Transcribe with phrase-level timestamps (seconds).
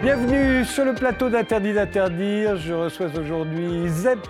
[0.00, 2.56] Bienvenue sur le plateau d'Interdit d'interdire.
[2.56, 4.20] Je reçois aujourd'hui Zep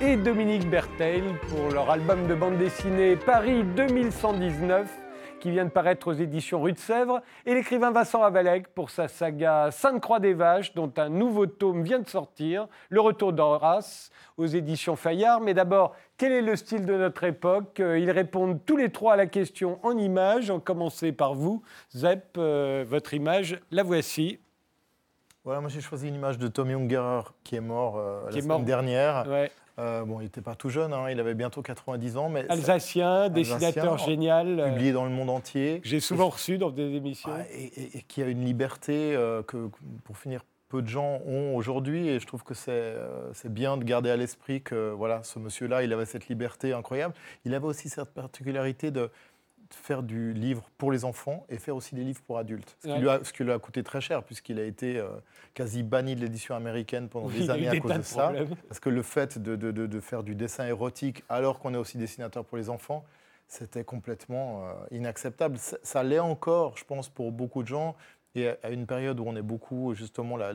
[0.00, 4.88] et Dominique Bertheil pour leur album de bande dessinée Paris 2119
[5.40, 9.08] qui vient de paraître aux éditions Rue de Sèvres et l'écrivain Vincent Ravalec pour sa
[9.08, 14.46] saga Sainte-Croix des Vaches dont un nouveau tome vient de sortir, Le Retour d'Horace aux
[14.46, 15.40] éditions Fayard.
[15.40, 17.80] Mais d'abord, quel est le style de notre époque?
[17.80, 21.62] Ils répondent tous les trois à la question en images, en commencer par vous.
[21.94, 24.38] Zep, euh, votre image, la voici.
[25.46, 28.38] Voilà, moi j'ai choisi une image de Tom Ungerer qui est mort euh, Qui la
[28.38, 28.66] est semaine mort.
[28.66, 29.26] dernière.
[29.28, 29.50] Ouais.
[29.78, 32.52] Euh, bon, il n'était pas tout jeune, hein, il avait bientôt 90 ans, mais ça-
[32.54, 35.80] Alsacien, dessinateur Alsacien, génial, euh, publié dans le monde entier.
[35.84, 37.30] j'ai souvent reçu dans des émissions.
[37.30, 39.68] Ouais, et, et- et qui a une liberté euh, que,
[40.02, 42.08] pour finir, peu de gens ont aujourd'hui.
[42.08, 42.96] Et je trouve que c'est
[43.44, 47.14] bien de garder à l'esprit que voilà, ce monsieur-là, il avait cette liberté incroyable.
[47.44, 49.10] Il avait aussi cette particularité de
[49.74, 52.76] faire du livre pour les enfants et faire aussi des livres pour adultes.
[52.80, 55.08] Ce qui, lui, a, ce qui lui a coûté très cher, puisqu'il a été euh,
[55.54, 58.32] quasi banni de l'édition américaine pendant Oui, des années à cause de de ça.
[58.68, 61.78] Parce que le fait de, de- de- de faire du dessin érotique alors qu'on est
[61.78, 63.04] aussi dessinateur pour les enfants,
[63.48, 65.56] c'était complètement euh, inacceptable.
[65.58, 67.94] Ça, ça l'est encore, je pense, pour beaucoup de gens.
[68.36, 70.52] Et à- une période où on est beaucoup, justement, la,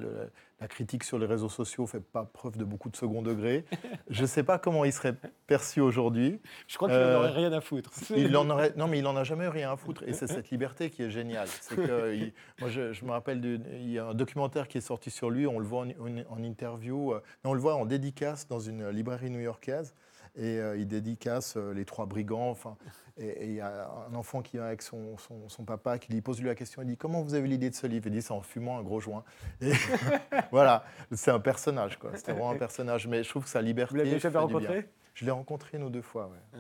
[0.69, 3.65] critique sur les réseaux sociaux fait pas preuve de beaucoup de second degré.
[4.11, 5.15] Je ne sais pas comment il serait
[5.47, 6.39] perçu aujourd'hui.
[6.67, 7.89] Je crois qu'il n'en Euh, aurait rien à foutre.
[8.15, 10.03] Il en aurait, non, mais il en a jamais eu rien à foutre.
[10.07, 11.47] Et c'est cette liberté qui est géniale.
[11.47, 14.81] C'est que, il- moi, je, je me rappelle, il y a un documentaire qui est
[14.81, 15.47] sorti sur lui.
[15.47, 17.13] On le voit en, en- en interview.
[17.13, 19.95] euh, on le voit en dédicace dans une librairie new-yorkaise.
[20.35, 22.49] Et euh, il dédicace euh, les trois brigands.
[22.49, 22.77] Enfin,
[23.17, 26.21] et il y a un enfant qui vient avec son, son- son papa qui lui
[26.21, 26.81] pose lui la question.
[26.81, 28.07] Il dit Comment vous avez l'idée de ce livre?
[28.07, 29.23] Il dit C'est en fumant un gros joint.
[29.59, 29.71] Et
[30.51, 31.99] voilà, c'est un personnage.
[31.99, 32.11] quoi.
[32.15, 33.07] C'était vraiment un personnage.
[33.07, 33.91] Mais je trouve que sa liberté.
[33.91, 34.89] Vous l'avez jamais fait rencontré?
[35.13, 36.31] Je l'ai rencontré ou deux fois.
[36.53, 36.59] ouais.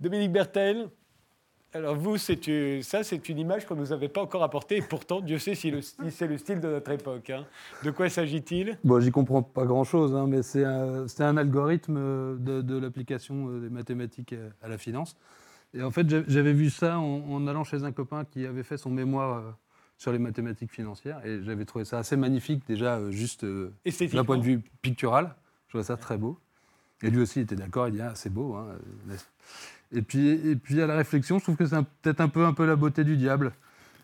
[0.00, 0.88] Dominique Bertel,
[1.76, 4.82] alors vous, c'est ça, c'est une image qu'on ne nous avait pas encore apportée, et
[4.82, 5.72] pourtant, Dieu sait si,
[6.10, 7.30] c'est le style de notre époque.
[7.30, 7.44] hein.
[7.84, 8.78] De quoi s'agit-il?
[8.84, 13.60] Bon, j'y comprends pas grand-chose, hein, mais c'est un, algorithme euh, de, de l'application euh,
[13.60, 15.16] des mathématiques euh, à la finance.
[15.74, 18.62] Et en fait, j'a- j'avais vu ça en, en allant chez un copain qui avait
[18.62, 19.56] fait son mémoire
[19.98, 24.42] sur les mathématiques financières, et j'avais trouvé ça assez magnifique, déjà juste d'un point de
[24.42, 25.34] vue pictural.
[25.66, 26.38] Je trouvais ça très beau.
[27.02, 28.54] Et lui aussi était d'accord, il dit ah, c'est beau.
[28.54, 28.68] hein,
[29.92, 32.52] Et puis, et puis à la réflexion, je trouve que c'est peut-être un peu, un
[32.52, 33.52] peu la beauté du diable.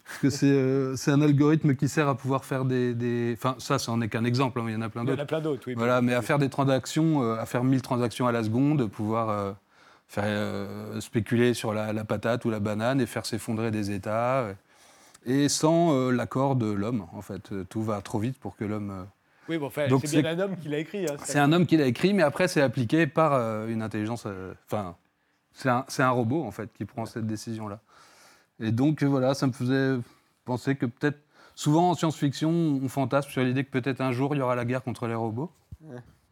[0.04, 2.94] Parce que c'est euh, un algorithme qui sert à pouvoir faire des.
[2.94, 5.08] des- Enfin, ça, ça en est qu'un exemple, hein, il y en a plein Il
[5.08, 5.22] y en d'autres.
[5.22, 5.74] a plein d'autres, oui.
[5.76, 9.28] Voilà, mais à faire des transactions, euh, à faire 1000 transactions à la seconde, pouvoir
[9.30, 9.52] euh,
[10.08, 14.46] faire euh, spéculer sur la, la patate ou la banane et faire s'effondrer des États.
[15.24, 17.50] et sans l'accord de l'homme, en fait.
[17.68, 19.06] Tout va trop vite pour que l'homme.
[19.48, 21.04] Oui, bon, enfin, c'est bien un homme qui l'a écrit.
[21.06, 24.26] hein, C'est un homme qui l'a écrit, mais après, c'est appliqué par une intelligence.
[24.66, 24.96] Enfin,
[25.54, 27.80] c'est un, robot, en fait, qui prend cette décision-là.
[28.60, 29.98] Et donc, euh, voilà, ça me faisait
[30.44, 31.18] penser que peut-être.
[31.54, 32.50] Souvent, en science-fiction,
[32.82, 35.14] on fantasme sur l'idée que peut-être un jour, il y aura la guerre contre les
[35.14, 35.52] robots.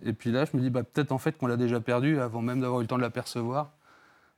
[0.03, 2.41] Et puis là, je me dis, bah, peut-être en fait qu'on l'a déjà perdu avant
[2.41, 3.73] même d'avoir eu le temps de l'apercevoir.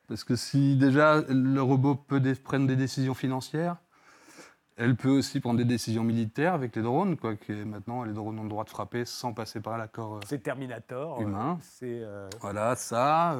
[0.09, 3.77] Parce que si déjà le robot peut prendre des décisions financières,
[4.77, 7.37] elle peut aussi prendre des décisions militaires avec les drones, quoi.
[7.37, 10.17] Que maintenant, les drones ont le droit de frapper sans passer par l'accord.
[10.17, 11.21] euh, C'est Terminator.
[11.21, 11.59] euh, Humain.
[11.63, 12.01] C'est.
[12.03, 13.37] euh, voilà, ça.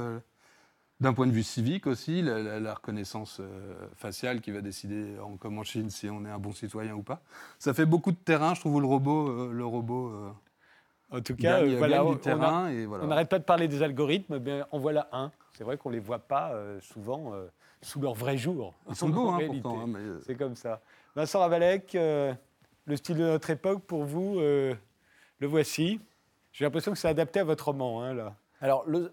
[1.03, 5.19] D'un point de vue civique aussi, la, la- la reconnaissance euh, faciale qui va décider,
[5.19, 7.21] en, comme en Chine, si on est un bon citoyen ou pas.
[7.59, 10.31] Ça fait beaucoup de terrain, je trouve, où le robot, euh, le robot euh,
[11.11, 12.69] En tout cas, gagne, euh, voilà, gagne on- du a- terrain.
[12.69, 13.03] et voilà.
[13.05, 15.33] On n'arrête pas de parler des algorithmes, mais en voilà un.
[15.59, 17.49] C'est vrai qu'on ne les voit pas euh, souvent euh,
[17.81, 18.73] sous leur vrai jour.
[18.89, 19.61] Ils sont beaux, hein, réalité.
[19.61, 19.81] pourtant.
[19.81, 20.81] hein, mais, C'est comme ça.
[21.17, 22.33] Vincent Ravalec, euh,
[22.85, 24.73] le style de notre époque, pour vous, euh,
[25.41, 25.99] le voici.
[26.53, 28.37] J'ai l'impression que c'est adapté à votre roman, hein, là.
[28.61, 29.13] Alors, le,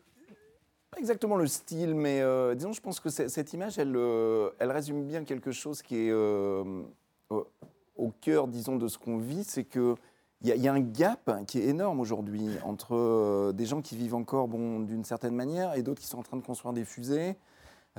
[0.91, 4.71] pas exactement le style, mais euh, disons, je pense que cette image, elle, euh, elle
[4.71, 6.83] résume bien quelque chose qui est euh,
[7.29, 9.95] au- cœur, disons, de ce qu'on vit, c'est que
[10.41, 14.15] il y, y a un gap qui est énorme aujourd'hui entre des gens qui vivent
[14.15, 17.35] encore bon, d'une certaine manière et d'autres qui sont en train de construire des fusées.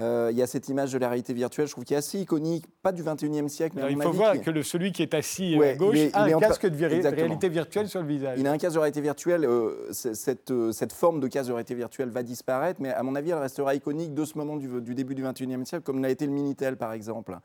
[0.01, 2.19] Euh, Il y a cette image de la réalité virtuelle, je trouve, qui est assez
[2.21, 4.93] iconique, pas du 21e siècle, mais à Alors, il faut avis, voir qui- que celui
[4.93, 7.49] qui est assis Ouais, à gauche il est- a il un en casque de réalité
[7.49, 8.39] virtuelle sur le visage.
[8.41, 9.45] Il a un casque de réalité virtuelle.
[9.45, 13.15] euh, cette, euh, cette forme de casque de réalité virtuelle va disparaître, mais à mon
[13.15, 16.11] avis, elle restera iconique de ce moment du, du début du 21e siècle, comme l'a
[16.11, 17.37] été le Minitel, par exemple.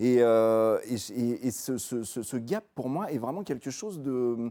[0.00, 4.50] Et, euh, et, ce, ce- gap, pour moi, est vraiment quelque chose de,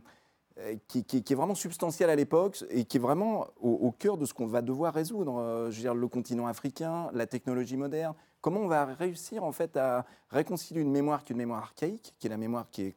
[0.87, 4.33] qui, qui- est vraiment substantiel à l'époque et qui est vraiment au, cœur de ce
[4.33, 5.37] qu'on va devoir résoudre.
[5.37, 8.13] Euh, Je veux dire, le continent africain, la technologie moderne.
[8.41, 12.13] Comment on va réussir en fait à réconcilier une mémoire qui est une mémoire archaïque,
[12.19, 12.93] qui est la mémoire qui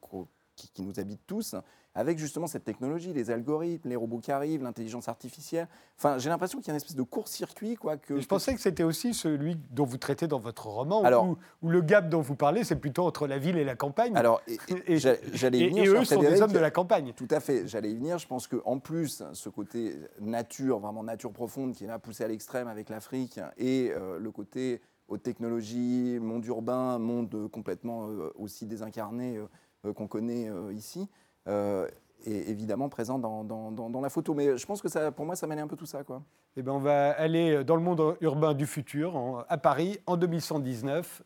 [0.79, 1.55] nous habite tous,
[1.95, 5.69] avec justement cette technologie, les algorithmes, les robots qui arrivent, l'intelligence artificielle.
[5.97, 7.77] Enfin, j'ai l'impression qu'il y a une espèce de court-circuit.
[7.77, 7.97] quoi.
[7.97, 11.37] Que, Je pensais que c'était aussi celui dont vous traitez dans votre roman, Alors- où,
[11.63, 14.17] où le gap dont vous parlez, c'est plutôt entre la ville et la campagne.
[14.17, 16.71] Alors, et- et- et, j'a- j'allais et- venir, et eux sont des hommes de la
[16.73, 17.13] campagne.
[17.17, 18.19] Tout à fait, j'allais y venir.
[18.19, 22.29] Je pense qu'en plus, ce côté nature, vraiment nature profonde, qui est là poussé à
[22.29, 28.67] l'extrême avec l'Afrique, et euh, le côté haute technologie, monde urbain, monde complètement euh, aussi
[28.67, 29.37] désincarné
[29.85, 31.09] euh, qu'on connaît ici,
[31.47, 34.35] est évidemment présent dans, la photo.
[34.35, 36.05] Mais je pense que pour moi, ça mêle un peu tout ça.
[36.05, 36.23] Quoi.
[36.57, 41.23] Eh ben, on va aller dans le monde urbain du futur, à Paris, en 2119.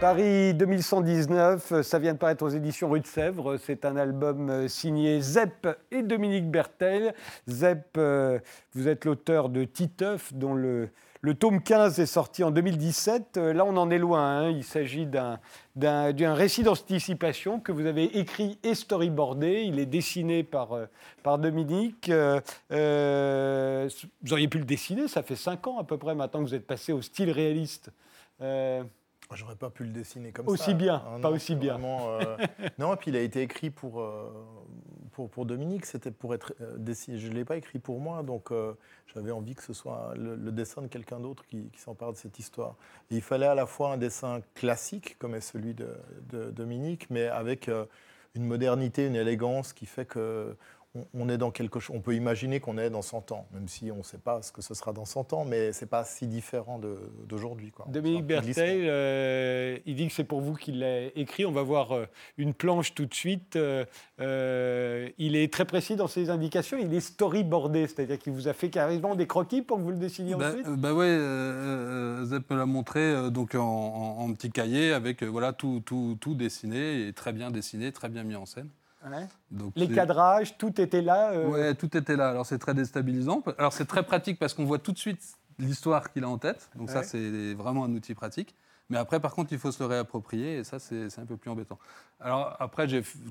[0.00, 3.56] Paris 2119, euh, ça vient de paraître aux éditions Rue de Sèvres.
[3.56, 7.14] C'est un album euh, signé Zep et Dominique Bertel.
[7.48, 8.38] Zep, euh,
[8.74, 10.90] vous êtes l'auteur de Titeuf, dont le,
[11.22, 13.36] le tome 15 est sorti en 2017.
[13.36, 14.20] Euh, Là, on en est loin.
[14.42, 14.50] hein.
[14.50, 15.38] Il s'agit d'un
[16.34, 19.62] récit d'anticipation que vous avez écrit et storyboardé.
[19.66, 20.86] Il est dessiné par, euh,
[21.22, 22.10] par Dominique.
[22.10, 23.88] Euh,
[24.22, 26.54] vous auriez pu le dessiner, ça fait 5 ans à peu près maintenant que vous
[26.54, 27.90] êtes passé au style réaliste.
[28.40, 28.82] Euh,
[29.34, 30.72] J'aurais pas pu le dessiner comme Aussi ça.
[30.74, 31.72] bien, Ah pas non, aussi bien.
[31.72, 32.36] vraiment, euh,
[32.78, 34.00] non, et puis il a été écrit pour,
[35.24, 37.18] pour, Dominique, c'était pour être euh, dessiné.
[37.18, 38.74] Je ne l'ai pas écrit pour moi, donc euh,
[39.14, 42.38] j'avais envie que ce soit le, dessin de quelqu'un d'autre qui, qui s'empare de cette
[42.38, 42.76] histoire.
[43.10, 45.88] Et il fallait à la fois un dessin classique, comme est celui de,
[46.30, 47.86] de Dominique, mais avec euh,
[48.34, 50.56] une modernité, une élégance qui fait que
[51.14, 51.94] on, on est dans quelque chose.
[51.96, 54.52] On peut imaginer qu'on est dans 100 ans, même si on ne sait pas ce
[54.52, 56.98] que ce sera dans 100 ans, mais c'est pas si différent de-
[57.28, 57.72] d'aujourd'hui.
[57.88, 58.26] Dominique.
[58.26, 61.44] Bertel, euh, il dit que c'est pour vous qu'il l'a écrit.
[61.44, 62.06] On va voir euh,
[62.38, 63.56] une planche tout de suite.
[63.56, 63.84] Euh,
[64.20, 66.78] euh, il est très précis dans ses indications.
[66.80, 69.96] Il est storyboardé, c'est-à-dire qu'il vous a fait carrément des croquis pour que vous le
[69.98, 70.66] dessiniez Bah, ensuite.
[70.68, 75.22] bah ouais, euh, Zep me l'a montré euh, donc en, en- en petit cahier avec
[75.22, 78.68] euh, voilà tout, tout, tout dessiné et très bien dessiné, très bien mis en scène.
[79.04, 79.26] Ouais.
[79.50, 81.32] Donc Les cadrages, tout était là.
[81.32, 82.30] euh, Ouais, tout était là.
[82.30, 83.42] Alors c'est très déstabilisant.
[83.58, 85.20] Alors c'est très pratique parce qu'on voit tout de suite
[85.58, 86.70] l'histoire qu'il a en tête.
[86.76, 88.54] Donc ça c'est vraiment un outil pratique.
[88.88, 91.50] Mais après par contre il faut se le réapproprier et ça c'est un peu plus
[91.50, 91.78] embêtant.
[92.20, 92.86] Alors après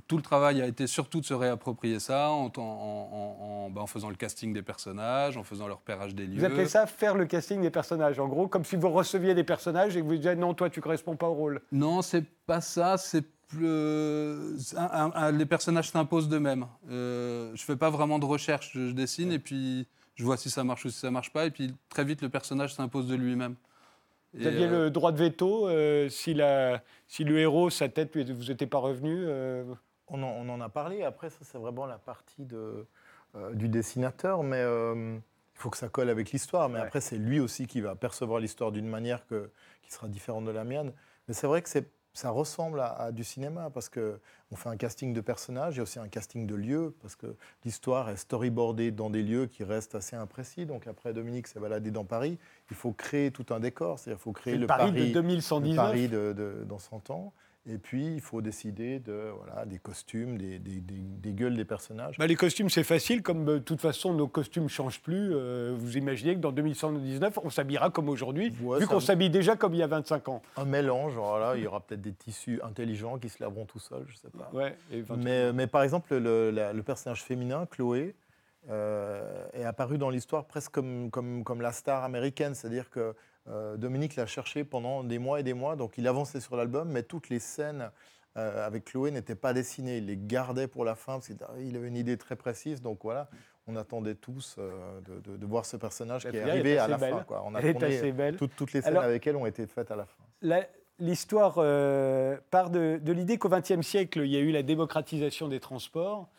[0.07, 3.81] tout le travail a été surtout de se réapproprier ça en, en- en- en- bah,
[3.81, 6.39] en faisant le casting des personnages, en faisant le repérage des lieux.
[6.39, 9.43] Vous appelez ça faire le casting des personnages, en gros, comme si vous receviez des
[9.45, 11.61] personnages et que vous disiez non, toi, tu corresponds pas au rôle.
[11.71, 12.97] Non, c'est pas ça.
[12.97, 13.23] C'est
[13.55, 13.65] plus.
[13.67, 16.65] euh, un- un- un- les personnages s'imposent d'eux-mêmes.
[16.89, 18.71] Euh, je fais pas vraiment de recherche.
[18.73, 21.45] Je, je dessine et puis je vois si ça marche ou si ça marche pas.
[21.45, 23.55] Et puis très vite, le personnage s'impose de lui-même.
[24.33, 28.13] Vous aviez euh, le droit de veto euh, si, la, si le héros, sa tête,
[28.15, 29.23] lui- vous n'étiez pas revenu.
[29.25, 29.63] euh,
[30.07, 31.03] On en, on en a parlé.
[31.03, 32.85] Après, ça, c'est vraiment la partie de,
[33.35, 34.43] euh, du dessinateur.
[34.43, 36.67] Mais euh, il faut que ça colle avec l'histoire.
[36.69, 36.85] Mais Ouais.
[36.85, 39.49] après, c'est lui aussi qui va percevoir l'histoire d'une manière que,
[39.83, 40.91] qui sera différente de la mienne.
[41.27, 44.19] Mais c'est vrai que c'est, ça ressemble à, à du cinéma parce que
[44.51, 47.35] on fait un casting de personnages et aussi un casting de lieux parce que
[47.65, 50.65] l'histoire est storyboardée dans des lieux qui restent assez imprécis.
[50.65, 52.37] Donc après, Dominique s'est baladé dans Paris.
[52.71, 53.99] Il faut créer tout un décor.
[53.99, 55.75] C'est-à-dire, il faut créer le Paris, de le 2119.
[55.75, 57.33] Paris de, de- dans 100 ans.
[57.67, 61.65] Et puis, il faut décider de, voilà, des costumes, des, des- des- des gueules des
[61.65, 62.15] personnages.
[62.19, 65.31] Bah, les costumes, c'est facile, comme euh, de toute façon, nos costumes ne changent plus.
[65.33, 69.55] euh, vous imaginez que dans 2119, on s'habillera comme aujourd'hui, Ouais, vu qu'on s'habille déjà
[69.55, 70.43] comme il y a 25 ans.
[70.57, 74.05] Un mélange, voilà, il y aura peut-être des tissus intelligents qui se laveront tout seuls,
[74.09, 74.51] je sais pas.
[74.53, 75.23] Ouais, et 28.
[75.23, 78.13] Mais, mais par exemple, le, la- le personnage féminin, Chloé,
[78.69, 82.53] euh, est apparu dans l'histoire presque comme, comme, comme la star américaine.
[82.55, 83.15] C'est-à-dire que
[83.47, 85.75] euh, Dominique l'a cherché pendant des mois et des mois.
[85.75, 87.91] Donc il avançait sur l'album, mais toutes les scènes
[88.37, 89.97] euh, avec Chloé n'étaient pas dessinées.
[89.97, 92.81] Il les gardait pour la fin parce qu'il avait une idée très précise.
[92.81, 93.29] Donc voilà,
[93.67, 96.87] on attendait tous euh, de, de- de voir ce personnage La qui est arrivé à
[96.87, 97.13] la belle.
[97.13, 97.23] fin.
[97.23, 97.43] quoi.
[97.45, 98.35] On a Elle est assez belle.
[98.37, 100.23] toutes, toutes les scènes Alors- avec elle ont été faites à la fin.
[100.41, 100.65] La-
[100.97, 105.49] L'histoire euh, part de, de l'idée qu'au XXe siècle, il y a eu la démocratisation
[105.49, 106.29] des transports.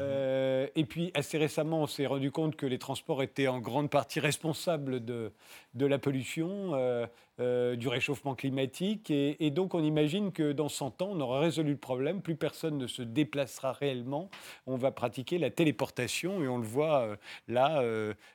[0.00, 3.90] Euh, et puis, assez récemment, on s'est rendu compte que les transports étaient en grande
[3.90, 5.32] partie responsables de,
[5.78, 7.06] la pollution, euh,
[7.38, 9.10] euh, du réchauffement climatique.
[9.10, 12.20] Et, donc, on imagine que dans 100 ans, on aura résolu le problème.
[12.20, 14.28] Plus personne ne se déplacera réellement.
[14.66, 16.42] On va pratiquer la téléportation.
[16.42, 17.16] Et on le voit
[17.46, 17.82] là,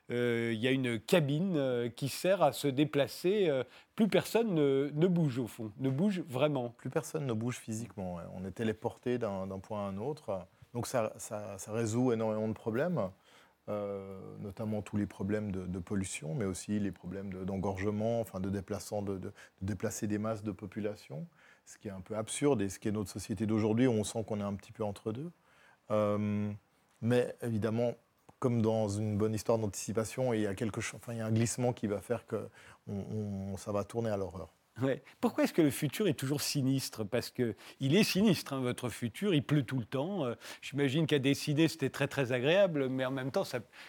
[0.10, 3.50] il y a une cabine qui sert à se déplacer.
[3.96, 6.70] plus personne ne, bouge au fond, ne bouge vraiment.
[6.70, 8.20] Plus personne ne bouge physiquement.
[8.36, 10.48] On est téléporté d'un point à un autre.
[10.74, 13.10] Donc ça, ça- résout énormément de problèmes,
[13.70, 18.40] euh, notamment tous les problèmes de, de pollution, mais aussi les problèmes de- d'engorgement, enfin
[18.40, 21.28] de, déplaçant, de, de- de déplacer des masses de population,
[21.66, 24.04] ce qui est un peu absurde et ce qui est notre société d'aujourd'hui où on
[24.04, 25.32] sent qu'on est un petit peu entre deux.
[25.92, 26.52] Euh,
[27.02, 27.96] mais évidemment,
[28.40, 30.52] comme dans une bonne histoire d'anticipation, il y a
[30.96, 32.50] enfin, il y a un glissement qui va faire que
[33.58, 34.50] ça va tourner à l'horreur.
[34.82, 35.02] Ouais.
[35.20, 37.04] Pourquoi est-ce que le futur est toujours sinistre?
[37.04, 39.34] Parce que il est sinistre, hein, votre futur.
[39.34, 40.26] Il pleut tout le temps.
[40.26, 43.44] Euh, J'imagine qu'à décider, c'était très très agréable, mais en même temps,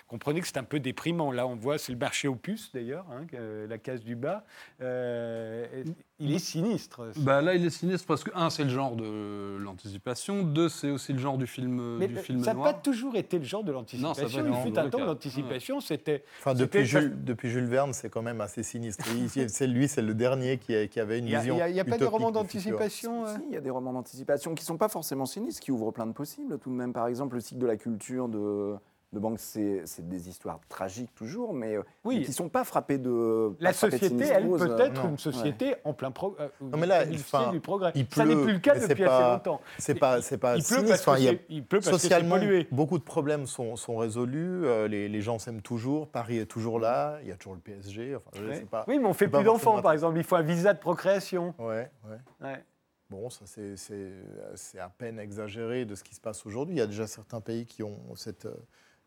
[0.06, 1.32] comprenez que c'est un peu déprimant.
[1.32, 4.44] Là, on voit, c'est le marché aux puces d'ailleurs, hein, que- la case du bas.
[4.80, 5.84] Euh,
[6.22, 7.08] il est sinistre.
[7.18, 10.42] Bah là, il est sinistre parce que, un, c'est le genre de l'anticipation.
[10.42, 13.16] Deux, c'est aussi le genre du film, mais du le- film ça n'a pas toujours
[13.16, 14.44] été le genre de l'anticipation.
[14.46, 16.24] Il fut un temps, l'anticipation, c'était.
[16.40, 19.04] Enfin, depuis, Jules, depuis Jules Verne, c'est quand même assez sinistre.
[19.48, 21.54] C'est lui, c'est le dernier qui, a- qui avait une Il n'y a, vision.
[21.56, 23.60] il y a- il y a pas de romans d'anticipation euh Si, il y a
[23.60, 26.70] des romans d'anticipation qui ne sont pas forcément sinistres, qui ouvrent plein de possibles tout
[26.70, 26.92] de même.
[26.92, 28.74] Par exemple, le cycle de la culture de,
[29.12, 32.16] de Banks, c'est des histoires tragiques toujours, mais, euh, Oui.
[32.18, 33.54] mais qui ne sont pas frappées de.
[33.60, 35.10] La société, elle, peut euh, être non.
[35.10, 36.50] une société en plein progrès.
[36.62, 37.92] Non, mais là, du progrès.
[37.94, 39.60] il ça n'est pleut, plus le cas depuis pas- assez longtemps.
[39.78, 41.80] C'est pas, c'est pas Il pleut parce que Enfin, il y a- c'est- il pleut
[41.80, 42.66] parce que Socialement, pollué.
[42.70, 44.64] beaucoup de problèmes sont, sont résolus.
[44.64, 46.08] euh, les, les gens s'aiment toujours.
[46.08, 47.18] Paris est toujours là.
[47.22, 48.16] Il y a toujours le PSG.
[48.16, 48.54] Enfin, Ouais.
[48.56, 48.84] sais pas.
[48.88, 50.16] Oui, mais on fait c'est pas plus d'enfants, par exemple.
[50.16, 51.54] Il faut un visa de procréation.
[51.58, 52.18] Ouais, ouais.
[52.48, 52.64] Ouais.
[53.10, 56.76] Bon, ça c'est- à peine exagéré de ce qui se passe aujourd'hui.
[56.76, 58.54] Il y a déjà certains pays qui ont cette, euh,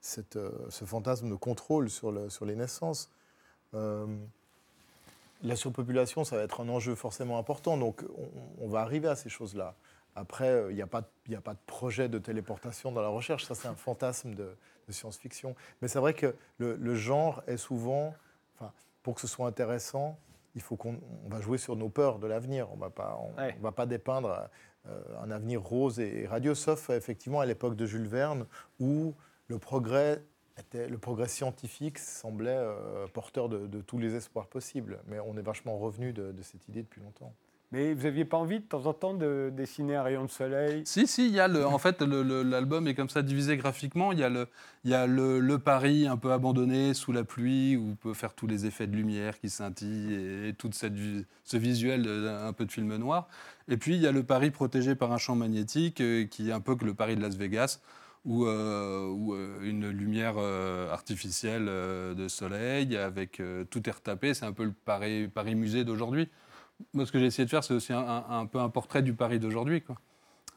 [0.01, 3.09] cette, euh, ce fantasme de contrôle sur, le, sur les naissances.
[3.73, 4.05] Euh,
[5.43, 9.15] la surpopulation, ça va être un enjeu forcément important, donc on, on va arriver à
[9.15, 9.75] ces choses-là.
[10.15, 13.53] Après, euh, il n'y a, a pas de projet de téléportation dans la recherche, ça
[13.55, 14.55] c'est un fantasme de,
[14.87, 15.55] de science-fiction.
[15.81, 18.15] Mais c'est vrai que le, le genre est souvent,
[18.55, 18.71] enfin,
[19.03, 20.17] pour que ce soit intéressant,
[20.55, 22.69] il faut qu'on on va jouer sur nos peurs de l'avenir.
[22.71, 23.57] On ne Ouais.
[23.61, 24.47] va pas dépeindre
[24.87, 28.45] euh, un avenir rose et radieux, sauf effectivement à l'époque de Jules Verne,
[28.79, 29.13] où
[29.47, 30.23] le progrès,
[30.57, 34.99] était, le progrès scientifique semblait euh, porteur de, de tous les espoirs possibles.
[35.07, 37.33] Mais on est vachement revenu de, de cette idée depuis longtemps.
[37.71, 40.83] Mais vous n'aviez pas envie de temps en temps de dessiner un rayon de soleil?
[40.85, 44.11] Si, si, il y a le, en fait, l'album est comme ça divisé graphiquement.
[44.11, 44.47] Il y a, le,
[44.83, 48.13] il y a le, le Paris un peu abandonné sous la pluie, où on peut
[48.13, 52.27] faire tous les effets de lumière qui scintillent et, tout cette, vi- ce visuel de-
[52.27, 53.27] un peu de film noir.
[53.67, 56.53] Et puis, il y a le Paris protégé par un champ magnétique, euh, qui est
[56.53, 57.81] un peu que le Paris de Las Vegas,
[58.25, 64.33] où, euh, où, euh, une lumière euh, artificielle euh, de soleil, avec tout est retapé.
[64.33, 66.29] C'est un peu le Paris, Paris musée d'aujourd'hui.
[66.93, 69.01] Moi, ce que j'ai essayé de faire, c'est aussi un, un- un peu un portrait
[69.01, 69.81] du Paris d'aujourd'hui.
[69.81, 69.95] quoi.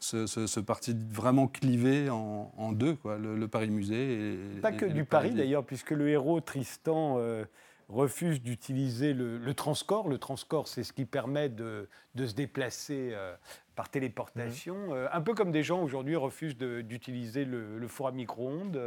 [0.01, 4.33] Ce, ce- ce parti vraiment clivé en, en deux, quoi, le, le Paris musée.
[4.57, 7.45] Et, Pas et- que du Paris d'ailleurs, puisque le héros Tristan euh,
[7.89, 10.09] refuse d'utiliser le, le transcorps.
[10.09, 13.35] Le transcorps, c'est ce qui permet de, de se déplacer euh,
[13.77, 14.77] par téléportation.
[14.91, 18.79] Euh, un peu comme des gens aujourd'hui refusent d'utiliser le, le four à micro-ondes.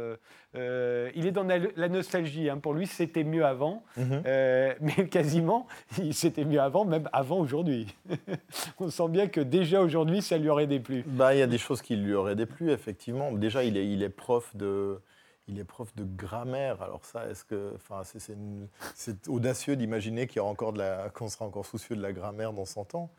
[0.54, 2.48] Euh, il est dans la, la nostalgie.
[2.48, 2.58] hein.
[2.58, 3.82] Pour lui, c'était mieux avant.
[3.98, 5.66] Euh, mais quasiment,
[6.12, 7.94] c'était mieux avant, même avant aujourd'hui.
[8.78, 11.02] On sent bien que déjà aujourd'hui, ça lui aurait déplu.
[11.06, 13.32] Bah, il y a des choses qui lui auraient déplu, effectivement.
[13.32, 15.00] Déjà, il est, il est prof de.
[15.48, 16.82] Il est prof de grammaire.
[16.82, 22.52] Alors ça, est-ce que, enfin, c'est, audacieux d'imaginer qu'on sera encore soucieux de la grammaire
[22.52, 23.10] dans 100 ans.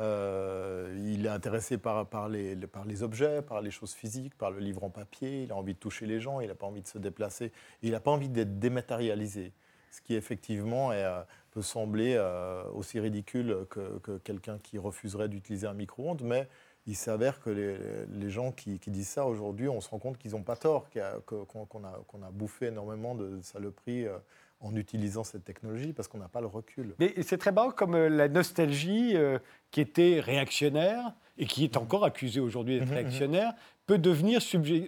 [0.00, 4.58] Euh, il est intéressé par, les, par les objets, par les choses physiques, par le
[4.58, 5.42] livre en papier.
[5.42, 6.40] Il a envie de toucher les gens.
[6.40, 7.52] Il n'a pas envie de se déplacer.
[7.82, 9.52] Il n'a pas envie d'être dématérialisé.
[9.90, 15.66] Ce qui effectivement euh, peut sembler euh, aussi ridicule que, que quelqu'un qui refuserait d'utiliser
[15.66, 16.48] un micro-ondes, mais
[16.86, 17.76] il s'avère que les,
[18.12, 20.88] les gens qui, qui disent ça aujourd'hui, on se rend compte qu'ils n'ont pas tort,
[21.26, 24.16] qu'on qu'on a, qu'on a bouffé énormément de saloperies euh,
[24.60, 26.94] en utilisant cette technologie parce qu'on n'a pas le recul.
[26.98, 29.38] Mais c'est très marrant comme euh, la nostalgie, euh,
[29.70, 32.98] qui était réactionnaire et qui est encore accusée aujourd'hui d'être Mhm, mhm.
[33.00, 33.52] réactionnaire,
[33.86, 34.40] peut devenir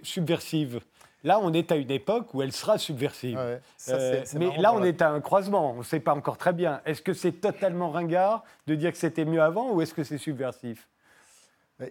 [0.03, 0.79] subversive.
[1.23, 3.37] Là, on est à une époque où elle sera subversive.
[3.37, 5.71] Ouais, ça, c'est- c'est mais là, on est à un croisement.
[5.73, 6.81] On ne sait pas encore très bien.
[6.85, 10.17] Est-ce que c'est totalement ringard de dire que c'était mieux avant ou est-ce que c'est
[10.17, 10.87] subversif?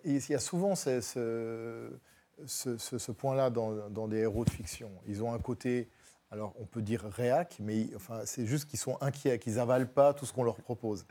[0.04, 1.90] Il y a souvent ce,
[3.12, 4.90] point-là dans, des héros de fiction.
[5.07, 5.88] Ils ont un côté,
[6.30, 10.12] alors on peut dire réac, mais enfin, c'est juste qu'ils sont inquiets, qu'ils avalent pas
[10.14, 11.07] tout ce qu'on leur propose.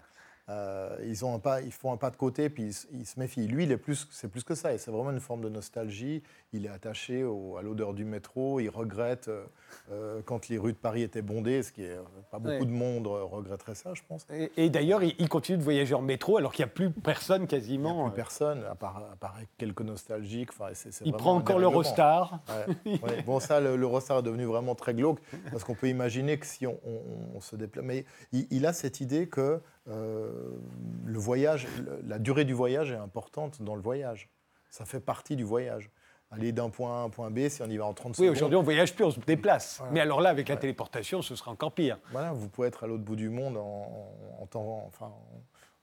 [0.49, 3.05] Euh, ils, ont un pas, ils font un pas de côté, puis ils, se- ils
[3.05, 3.47] se méfient.
[3.47, 6.23] Lui, plus, c'est plus que ça, et c'est vraiment une forme de nostalgie.
[6.53, 9.43] Il est attaché au- à l'odeur du métro, il regrette euh,
[9.91, 11.97] euh, quand les rues de Paris étaient bondées, ce qui est
[12.31, 12.65] pas beaucoup Ouais.
[12.65, 14.25] de monde regretterait ça, je pense.
[14.31, 16.91] Et, et d'ailleurs, il, il continue de voyager en métro alors qu'il n'y a plus
[16.91, 18.05] personne Il n'y quasiment.
[18.05, 20.51] a plus personne, à part, à part quelques nostalgiques.
[20.53, 20.71] Enfin,
[21.03, 22.39] il prend encore l'Eurostar.
[22.85, 23.21] Ouais, ouais.
[23.25, 25.19] Bon, ça, le- l'Eurostar est devenu vraiment très glauque,
[25.51, 27.83] parce qu'on peut imaginer que si on, on- on se déplace...
[27.83, 31.67] Mais il, il a cette idée que le voyage,
[32.05, 34.29] la durée du voyage est importante dans le voyage.
[34.69, 35.89] Ça fait partie du voyage.
[36.29, 38.15] Aller d'un point A à un point B, si on y va en 30 Oui,
[38.15, 38.31] secondes...
[38.31, 39.77] aujourd'hui, on voyage plus, on se déplace.
[39.77, 39.93] Voilà.
[39.93, 41.99] Mais alors là, avec la téléportation, ce sera encore pire.
[42.11, 45.13] Voilà, vous pouvez être à l'autre bout du monde en, en temps, enfin,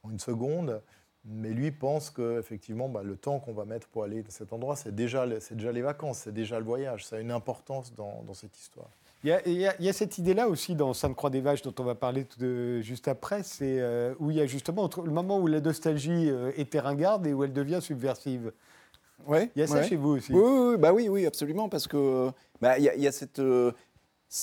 [0.03, 0.83] en une seconde.
[1.25, 4.53] Mais lui pense que effectivement, bah, le temps qu'on va mettre pour aller à cet
[4.53, 7.07] endroit, c'est déjà, les vacances, c'est déjà le voyage.
[7.07, 8.91] Ça a une importance dans, dans cette histoire.
[9.25, 9.33] Il y
[9.67, 13.09] a, y y cette idée-là aussi dans Sainte-Croix-des-Vaches dont on va parler tout de- juste
[13.09, 16.53] après, c'est euh, où il y a justement entre le moment où la nostalgie euh,
[16.57, 18.53] était ringarde et où elle devient subversive.
[19.27, 19.89] Ouais, Il y a ça ouais.
[19.89, 20.33] chez vous aussi.
[20.33, 23.07] Oui, oui, oui, bah oui, oui, absolument, parce que bah, il y, a- il y
[23.09, 23.73] a cette, euh,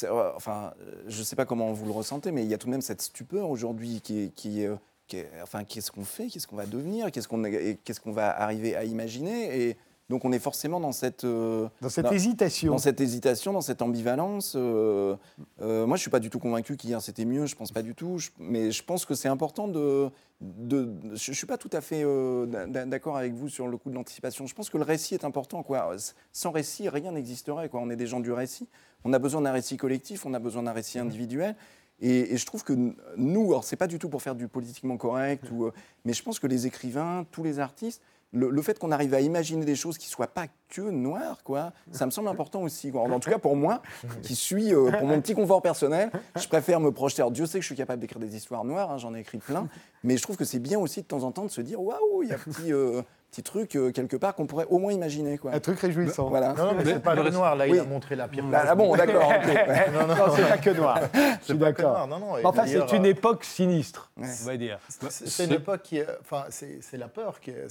[0.04, 0.74] euh, enfin,
[1.08, 2.82] je ne sais pas comment vous le ressentez, mais il y a tout de même
[2.82, 4.70] cette stupeur aujourd'hui qui est, qui est,
[5.06, 7.44] qui est- enfin, qu'est-ce qu'on fait, qu'est-ce qu'on va devenir, qu'est-ce qu'on,
[7.84, 9.78] qu'est-ce qu'on va arriver à imaginer, et
[10.12, 12.72] donc on est forcément dans cette, euh, Dans cette hésitation.
[12.74, 14.54] dans cette hésitation, dans cette ambivalence.
[14.56, 15.16] euh,
[15.62, 17.48] euh, moi, je suis pas du tout convaincu qu'hier c'était mieux.
[17.48, 18.20] Je pense pas du tout.
[18.20, 20.10] Je- mais je pense que c'est important de.
[20.42, 22.04] de je, je suis pas tout à fait
[22.48, 24.46] d'a- d'accord avec vous sur le coup de l'anticipation.
[24.46, 25.64] Je pense que le récit est important.
[25.64, 25.96] Quoi.
[26.32, 27.70] Sans récit, rien n'existerait.
[27.70, 27.80] Quoi.
[27.82, 28.68] On est des gens du récit.
[29.04, 30.26] On a besoin d'un récit collectif.
[30.28, 31.56] On a besoin d'un récit individuel.
[32.04, 32.74] Et, et je trouve que
[33.16, 35.72] nous, alors c'est pas du tout pour faire du politiquement correct, ou, euh,
[36.04, 38.02] mais je pense que les écrivains, tous les artistes,
[38.34, 42.06] le, fait qu'on arrive à imaginer des choses qui soient pas que noires, quoi, ça
[42.06, 42.92] me semble important aussi.
[42.96, 43.82] En tout cas, pour moi,
[44.22, 47.22] qui suis, euh, pour mon petit confort personnel, je préfère me projeter.
[47.22, 49.40] Alors, Dieu sait que je suis capable d'écrire des histoires noires, hein, j'en ai écrit
[49.40, 49.68] plein,
[50.04, 52.24] mais je trouve que c'est bien aussi de temps en temps de se dire waouh,
[52.24, 54.92] il y a un petit, euh, petit truc euh, quelque part qu'on pourrait au moins
[54.92, 55.38] imaginer.
[55.38, 55.54] Quoi.
[55.54, 56.28] Un truc réjouissant.
[56.30, 56.54] Voilà.
[56.54, 57.56] Non, non, mais c'est pas le noir.
[57.56, 58.44] Là, il a montré la pire.
[58.54, 59.32] Ah, ah bon, d'accord.
[59.94, 61.00] Non, non, Non, c'est pas que noir.
[61.40, 62.08] Je suis d'accord.
[62.44, 64.28] Enfin, c'est une euh, époque sinistre, Ouais.
[64.44, 64.80] on va dire.
[65.10, 66.02] C'est une époque qui.
[66.22, 67.68] Enfin, c'est c'est la peur qui est.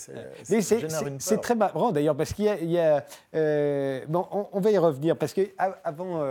[1.19, 2.57] c'est- très marrant d'ailleurs parce qu'il y a.
[2.59, 6.23] il y a, euh, bon, on, on va y revenir parce qu'avant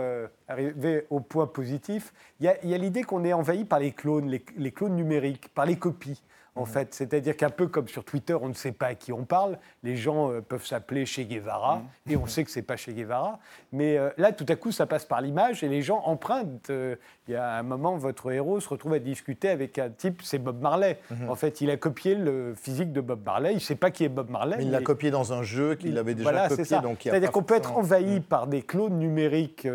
[0.48, 3.78] d'arriver au point positif, il y a, il y a l'idée qu'on est envahi par
[3.78, 6.20] les clones, les, les clones numériques, par les copies.
[6.56, 9.24] En fait, c'est-à-dire qu'un peu comme sur Twitter, on ne sait pas à qui on
[9.24, 9.58] parle.
[9.82, 13.38] Les gens euh, peuvent s'appeler Che Guevara et on sait que c'est pas Che Guevara.
[13.72, 16.70] Mais euh, là, tout à coup, ça passe par l'image et les gens empruntent.
[16.70, 16.96] euh,
[17.28, 20.38] Il y a un moment, votre héros se retrouve à discuter avec un type, c'est
[20.38, 20.98] Bob Marley.
[21.28, 23.52] En fait, il a copié le physique de Bob Marley.
[23.52, 24.56] Il ne sait pas qui est Bob Marley.
[24.58, 26.64] Mais il l'a copié dans un jeu qu'il avait déjà voilà, copié.
[26.64, 29.66] C'est-à-dire qu'on peut être envahi par des clones numériques,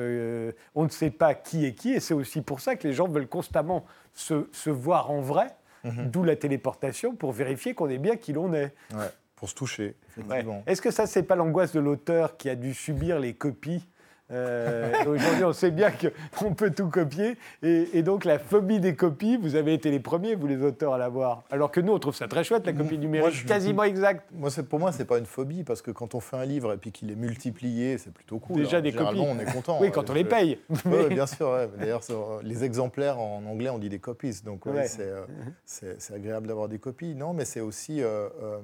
[0.76, 3.08] on ne sait pas qui est qui, et c'est aussi pour ça que les gens
[3.08, 5.48] veulent constamment se, se voir en vrai,
[5.86, 6.10] Mhm.
[6.12, 8.74] d'où la téléportation, pour vérifier qu'on est bien qui l'on est.
[8.94, 9.96] Ouais, pour se toucher,
[10.30, 10.46] Ouais.
[10.66, 13.86] Est-ce que ça, c'est pas l'angoisse de l'auteur qui a dû subir les copies
[14.32, 15.92] Euh, Aujourd'hui, on sait bien
[16.40, 17.38] qu'on peut tout copier.
[17.62, 20.94] Et, et donc, la phobie des copies, vous avez été les premiers, vous les auteurs,
[20.94, 21.44] à l'avoir.
[21.52, 24.26] Alors que nous, on trouve ça très chouette, la copie numérique, je- quasiment exacte.
[24.32, 26.78] Moi, pour moi, c'est pas une phobie parce que quand on fait un livre et
[26.78, 28.56] puis qu'il est multiplié, c'est plutôt cool.
[28.58, 29.20] Déjà Alors, des copies.
[29.20, 29.78] on est content.
[29.80, 30.60] Oui, quand on les paye.
[31.10, 31.52] Bien sûr.
[31.52, 31.70] ouais.
[31.78, 34.42] D'ailleurs, sur les exemplaires en anglais, on dit des copies.
[34.44, 34.88] Donc, ouais, Ouais.
[34.88, 35.22] c'est, euh,
[35.66, 37.14] c'est, c'est agréable d'avoir des copies.
[37.16, 38.58] Non, mais c'est aussi euh, euh,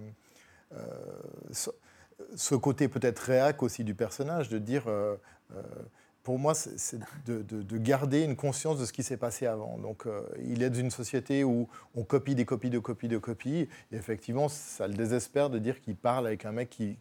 [0.73, 0.77] euh,
[2.35, 4.85] ce, côté peut-être réac aussi du personnage, de dire.
[4.87, 5.17] euh, euh,
[6.23, 9.79] pour moi, c'est, de, de- de garder une conscience de ce qui s'est passé avant.
[9.79, 13.17] Donc, euh, il est dans une société où on copie des copies de copies de
[13.17, 13.67] copies.
[13.91, 16.97] Et effectivement, ça le désespère de dire qu'il parle avec un mec qui,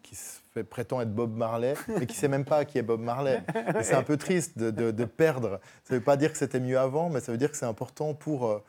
[0.70, 3.42] prétend être Bob Marley et qui ne sait même pas qui est Bob Marley.
[3.82, 5.60] C'est un peu triste de perdre.
[5.84, 7.66] Ça ne veut pas dire que c'était mieux avant, mais ça veut dire que c'est
[7.66, 8.64] important pour, euh,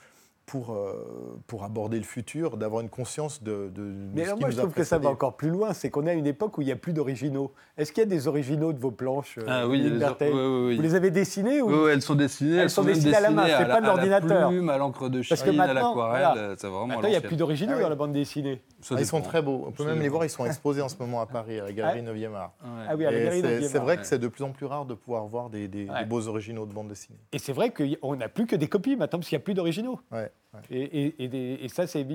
[0.46, 4.38] pour, euh, pour aborder le futur, d'avoir une conscience de, de, de Mais ce alors
[4.38, 5.72] qui moi, nous je a trouve que ça va encore plus loin.
[5.74, 7.54] C'est qu'on est à une époque où il n'y a plus d'originaux.
[7.78, 10.18] Est-ce qu'il y a des originaux de vos planches euh, Ah oui, les or-.
[10.20, 11.70] Vous les avez dessinés ou...
[11.86, 12.58] Oui, elles sont dessinées.
[12.58, 14.50] Elles sont même dessinées à la main, c'est pas de à la l'ordinateur.
[14.50, 15.94] plume, à l'encre de Parce que Chine, à l'aquarelle.
[15.96, 16.56] voilà.
[16.58, 16.88] C'est vraiment.
[16.88, 17.84] Maintenant, il n'y a plus d'originaux Ah oui.
[17.84, 18.62] dans la bande dessinée.
[18.82, 19.64] Ça Ah, ils sont très beaux.
[19.68, 21.64] On peut Ça même les voir, ils sont exposés en ce moment à Paris, à
[21.66, 22.54] la galerie 9e art.
[22.64, 22.70] Ouais.
[22.90, 24.02] Ah oui, à la Et galerie c'est- vrai ouais.
[24.02, 26.00] que c'est de plus en plus rare de pouvoir voir des, des- Ouais.
[26.00, 27.20] des beaux originaux de bande dessinée.
[27.32, 29.54] Et c'est vrai qu'on n'a plus que des copies maintenant, parce qu'il n'y a plus
[29.54, 30.00] d'originaux.
[30.12, 30.60] Ouais, ouais.
[30.72, 32.06] Et, et- et des- et ça, c'est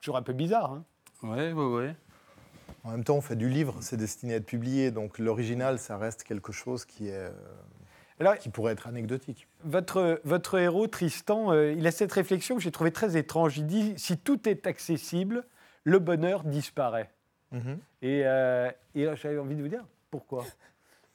[0.00, 0.72] toujours un peu bizarre.
[0.72, 0.84] hein.
[1.22, 1.94] Ouais, ouais, ouais.
[2.84, 5.98] En même temps, on fait du livre, c'est destiné à être publié, donc l'original, ça
[5.98, 7.30] reste quelque chose qui, est, euh,
[8.18, 9.46] Alors, qui pourrait être anecdotique.
[9.64, 13.58] votre, votre héros, Tristan, euh, il a cette réflexion que j'ai trouvée très étrange.
[13.58, 15.44] Il dit si tout est accessible,
[15.84, 17.10] le bonheur disparaît.
[17.52, 17.78] Mhm.
[18.02, 20.44] Et, euh, et j'avais envie de vous dire pourquoi?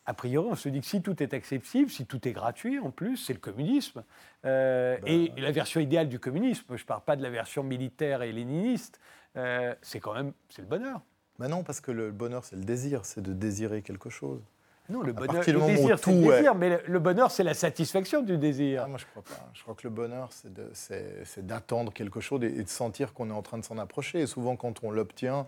[0.08, 2.92] A priori, on se dit que si tout est accessible, si tout est gratuit, en
[2.92, 4.04] plus, c'est le communisme.
[4.46, 8.22] Euh, et la version idéale du communisme, je ne parle pas de la version militaire
[8.22, 9.00] et léniniste,
[9.36, 11.02] euh, c'est quand même c'est le bonheur.
[11.40, 14.42] Bah non, parce que le bonheur, c'est le désir, c'est de désirer quelque chose.
[14.90, 18.22] Non, le bonheur, le désir, c'est le est- désir, mais le, bonheur, c'est la satisfaction
[18.22, 18.84] du désir.
[18.86, 19.50] Ah, moi, je crois pas.
[19.54, 20.30] Je crois que le bonheur,
[20.74, 24.20] c'est d'attendre quelque chose et, et de sentir qu'on est en train de s'en approcher.
[24.22, 25.48] Et souvent, quand on l'obtient,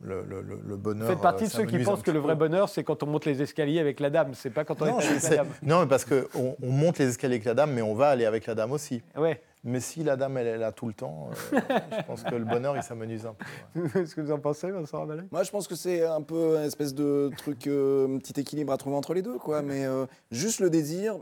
[0.00, 1.08] le, le- le- le bonheur.
[1.08, 3.02] Vous faites partie euh, de ça ceux qui pensent que le vrai bonheur, c'est quand
[3.02, 4.32] on monte les escaliers avec la dame.
[4.34, 5.48] C'est pas quand on Non, est avec la dame.
[5.62, 8.24] non, mais parce qu'on on monte les escaliers avec la dame, mais on va aller
[8.24, 9.02] avec la dame aussi.
[9.16, 9.42] Ouais.
[9.64, 11.58] Mais si la dame, elle est là tout le temps, euh,
[11.98, 13.80] je pense que le bonheur, il s'amenuise un peu.
[13.80, 14.02] ouais.
[14.02, 16.64] Est-ce que vous en pensez, Vincent Ramallet Moi, je pense que c'est un peu une
[16.64, 19.62] espèce de truc, euh, un petit équilibre à trouver entre les deux, quoi.
[19.62, 21.18] Mais euh, juste le désir,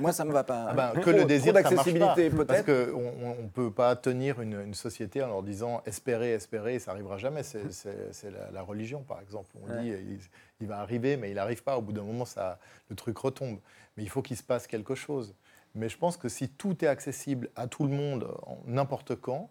[0.00, 0.66] Moi, ça me va pas.
[0.70, 2.44] Ah ben, que Trop- le désir, trop ça marche d'accessibilité, pas.
[2.44, 2.92] Parce peut-être.
[2.92, 7.18] qu'on ne peut pas tenir une, une société en leur disant espérer, espérer, ça n'arrivera
[7.18, 7.42] jamais.
[7.42, 9.50] C'est c'est- c'est la, la religion, par exemple.
[9.60, 9.82] On Ouais.
[9.82, 10.18] dit il,
[10.60, 11.76] il va arriver, mais il n'arrive pas.
[11.76, 13.58] Au bout d'un moment, ça, le truc retombe.
[13.96, 15.34] Mais il faut qu'il se passe quelque chose.
[15.74, 19.50] Mais je pense que si tout est accessible à tout le monde, en- n'importe quand,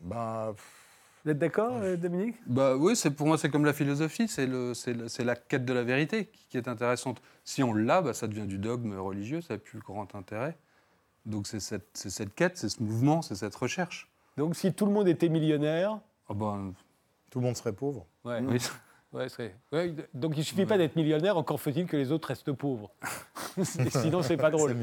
[0.00, 0.54] ben,
[1.24, 2.36] Vous êtes d'accord, Dominique?
[2.46, 5.36] Bah oui, c'est pour moi c'est comme la philosophie, c'est le, c'est le- c'est la
[5.36, 7.22] quête de la vérité qui, qui est intéressante.
[7.44, 10.56] Si on l'a, bah, ça devient du dogme religieux, ça n'a plus grand intérêt.
[11.24, 14.08] Donc c'est cette, c'est cette quête, c'est ce mouvement, c'est cette recherche.
[14.36, 16.58] Donc, si tout le monde était millionnaire, Ah bah,
[17.30, 18.06] tout le monde serait pauvre.
[18.24, 18.58] ouais, oui.
[19.12, 22.52] Ouais, c'est- ouais, donc il suffit pas d'être millionnaire, encore faut-il que les autres restent
[22.52, 22.90] pauvres.
[23.90, 24.74] Sinon, c'est pas drôle.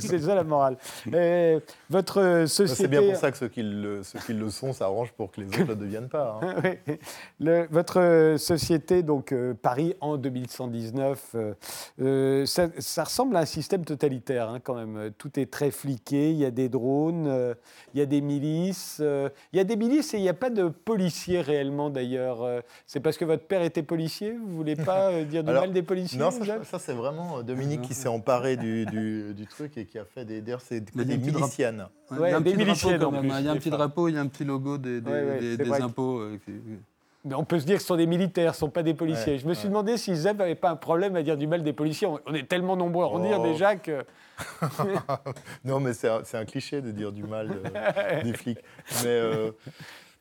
[0.00, 0.78] c'est ça la morale.
[1.12, 2.74] Euh, votre société.
[2.82, 5.40] C'est bien pour ça que ceux qui le, ceux qui le sont s'arrangent pour que
[5.42, 6.40] les autres ne le deviennent pas.
[6.42, 6.62] hein.
[7.40, 11.36] Le- votre euh, société, donc euh, Paris en 2119,
[12.00, 15.10] euh, ça, ça ressemble à un système totalitaire hein, quand même.
[15.18, 17.54] Tout est très fliqué, il y a des drones, euh,
[17.92, 18.98] il y a des milices.
[19.00, 22.62] euh, il y a des milices et il n'y a pas de policiers réellement d'ailleurs.
[22.94, 25.62] Euh, c'est parce que votre père était policier Vous voulez pas euh, dire du Alors,
[25.62, 29.34] mal des policiers Non, ça, ça, c'est vraiment euh, Dominique qui s'est emparé du, du-
[29.34, 30.40] du truc et qui a fait des.
[30.40, 31.86] D'ailleurs, c'est des miliciennes.
[32.12, 33.38] Il y a un des petit drapeau miliciennes, quand en même, plus.
[33.40, 35.22] Il y a un petit drapeau, il y a un petit logo des, des, Ouais,
[35.24, 36.18] ouais, des- c'est des vrai que- impôts.
[36.20, 36.52] euh, qui-
[37.26, 38.92] Mais on peut se dire que ce sont des militaires, ce ne sont pas des
[38.94, 39.32] policiers.
[39.34, 39.70] Ouais, Je me suis ouais.
[39.70, 42.06] demandé si Zeb n'avait pas un problème à dire du mal des policiers.
[42.06, 43.44] On- est tellement nombreux à en dire Oh.
[43.46, 44.04] déjà que.
[45.64, 47.62] Non, mais c'est un, c'est un cliché de dire du mal de-
[48.24, 48.58] des flics.
[49.02, 49.50] Mais euh,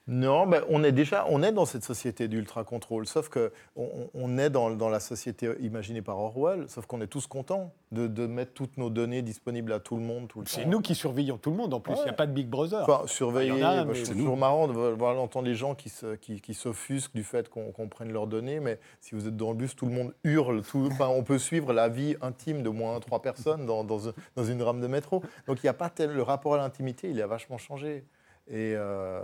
[0.06, 3.08] non, ben, on est déjà on est dans cette société d'ultra contrôle.
[3.08, 6.66] Sauf que on, est dans, dans la société imaginée par Orwell.
[6.68, 10.02] Sauf qu'on est tous contents de, de mettre toutes nos données disponibles à tout le
[10.02, 10.52] monde tout le temps.
[10.54, 11.94] C'est nous qui surveillons tout le monde en plus.
[12.00, 12.82] Il n'y a pas de Big Brother.
[12.84, 16.54] Enfin, surveiller, bah, C'est toujours marrant de voir entendre les gens qui se- qui, qui
[16.54, 19.74] s'offusquent du fait qu'on qu'on prenne leurs données, mais si vous êtes dans le bus,
[19.76, 20.64] tout le monde hurle.
[20.64, 24.14] Tout, enfin, on peut suivre la vie intime de moins trois personnes dans, dans, un-
[24.36, 25.22] dans une rame de métro.
[25.48, 28.04] Donc il n'y a pas tel, le rapport à l'intimité, il a vachement changé.
[28.48, 29.22] Et, euh,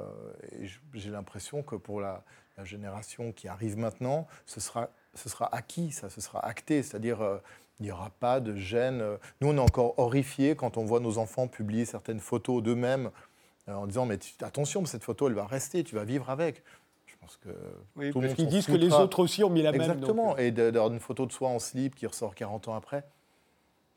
[0.53, 2.23] et j'ai l'impression que pour la,
[2.57, 6.81] la génération qui arrive maintenant, ce sera, ce sera acquis, ça, ce sera acté.
[6.83, 7.37] C'est-à-dire, euh,
[7.79, 9.03] il n'y aura pas de gêne.
[9.41, 13.09] Nous, on est encore horrifiés quand on voit nos enfants publier certaines photos d'eux-mêmes
[13.67, 16.63] euh, en disant Mais tu- attention, cette photo, elle va rester, tu vas vivre avec.
[17.05, 17.49] Je pense que.
[17.97, 19.81] Oui, tout parce qu'ils s'en disent que les autres aussi ont mis la même.
[19.81, 20.29] Exactement.
[20.29, 22.75] donc, euh, Et de- d'avoir une photo de soi en slip qui ressort 40 ans
[22.75, 23.03] après.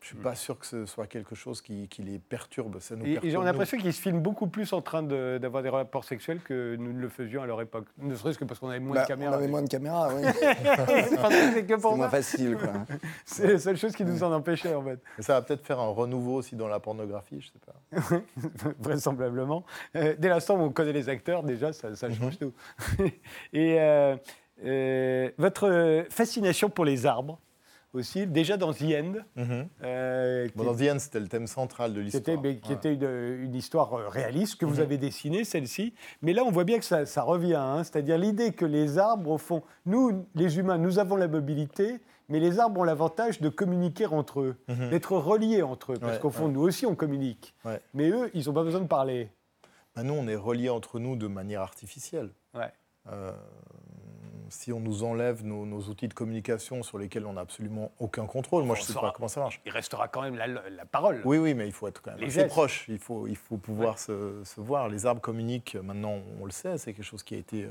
[0.03, 0.09] Je Mm.
[0.09, 2.81] suis pas sûr que ce soit quelque chose qui, qui les perturbe.
[2.81, 3.45] Ça nous Et, et perturbe, j'ai nous.
[3.45, 6.93] l'impression qu'ils se filment beaucoup plus en train de- d'avoir des rapports sexuels que nous
[6.93, 7.87] ne le faisions à leur époque.
[7.99, 9.37] Ne serait-ce que parce qu'on avait moins Bah, de on caméras.
[9.37, 10.23] avait moins de caméras, oui.
[11.55, 12.59] C'est que pour moins facile.
[13.25, 15.89] C'est la seule chose qui nous en empêchait en fait, ça va peut-être faire un
[15.93, 18.19] renouveau aussi dans la pornographie, je sais pas.
[18.81, 19.65] vraisemblablement.
[19.97, 22.15] Euh, dès l'instant où on connaît les acteurs, déjà, ça, ça Mhm.
[22.17, 22.53] change tout.
[23.53, 24.17] et euh,
[24.65, 27.39] euh, votre fascination pour les arbres
[27.93, 29.13] aussi, déjà dans The End,
[29.83, 32.23] euh, qui- Bon, dans The End, c'était le thème central de l'histoire.
[32.25, 32.75] qui Ouais.
[32.75, 34.81] était une, une histoire euh, réaliste que vous Mhm.
[34.83, 35.95] avez dessinée, celle-ci.
[36.23, 37.55] Mais là, on voit bien que ça, ça revient.
[37.55, 37.85] hein.
[37.85, 42.41] C'est-à-dire l'idée que les arbres, au fond, nous, les humains, nous avons la mobilité, mais
[42.41, 44.89] les arbres ont l'avantage de communiquer entre eux, Mhm.
[44.91, 45.99] d'être reliés entre eux.
[45.99, 46.53] Parce Ouais, qu'au fond, ouais.
[46.53, 47.55] nous aussi, on communique.
[47.95, 49.29] Mais eux, ils n'ont pas besoin de parler.
[49.95, 52.31] Bah, nous, on est reliés entre nous de manière artificielle.
[53.11, 53.33] Euh,
[54.53, 58.27] si on nous enlève nos, nos outils de communication sur lesquels on n'a absolument aucun
[58.27, 59.61] contrôle, moi, On je ne sais pas comment ça marche.
[59.67, 61.21] Il restera quand même la, la parole.
[61.25, 62.51] Oui, oui, mais il faut être quand même Les assez gestes.
[62.51, 62.85] proche.
[62.89, 64.89] Il faut, il faut pouvoir se, se voir.
[64.89, 67.71] Les arbres communiquent, maintenant on le sait, c'est quelque chose qui a été euh,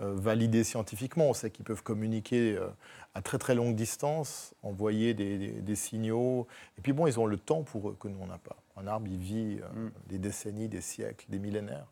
[0.00, 1.30] euh, validé scientifiquement.
[1.30, 2.68] On sait qu'ils peuvent communiquer euh,
[3.14, 6.46] à très très longue distance, envoyer des, des- des signaux.
[6.76, 8.56] Et puis bon, ils ont le temps pour eux que nous, on n'a pas.
[8.76, 9.88] Un arbre, il vit Mm.
[10.06, 11.86] des décennies, des siècles, des millénaires.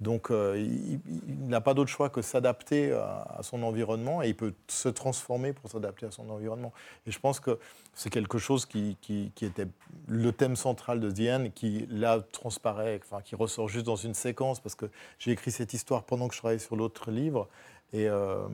[0.00, 1.00] Donc euh, il,
[1.48, 5.52] n'a pas d'autre choix que s'adapter à, à son environnement et il peut se transformer
[5.52, 6.72] pour s'adapter à son environnement.
[7.06, 7.58] Et je pense que
[7.94, 9.66] c'est quelque chose qui, qui- qui était
[10.08, 14.58] le thème central de Diane, qui là transparaît, enfin qui ressort juste dans une séquence
[14.60, 14.86] parce que
[15.18, 17.48] j'ai écrit cette histoire pendant que je travaillais sur l'autre livre.
[17.92, 18.46] Et euh,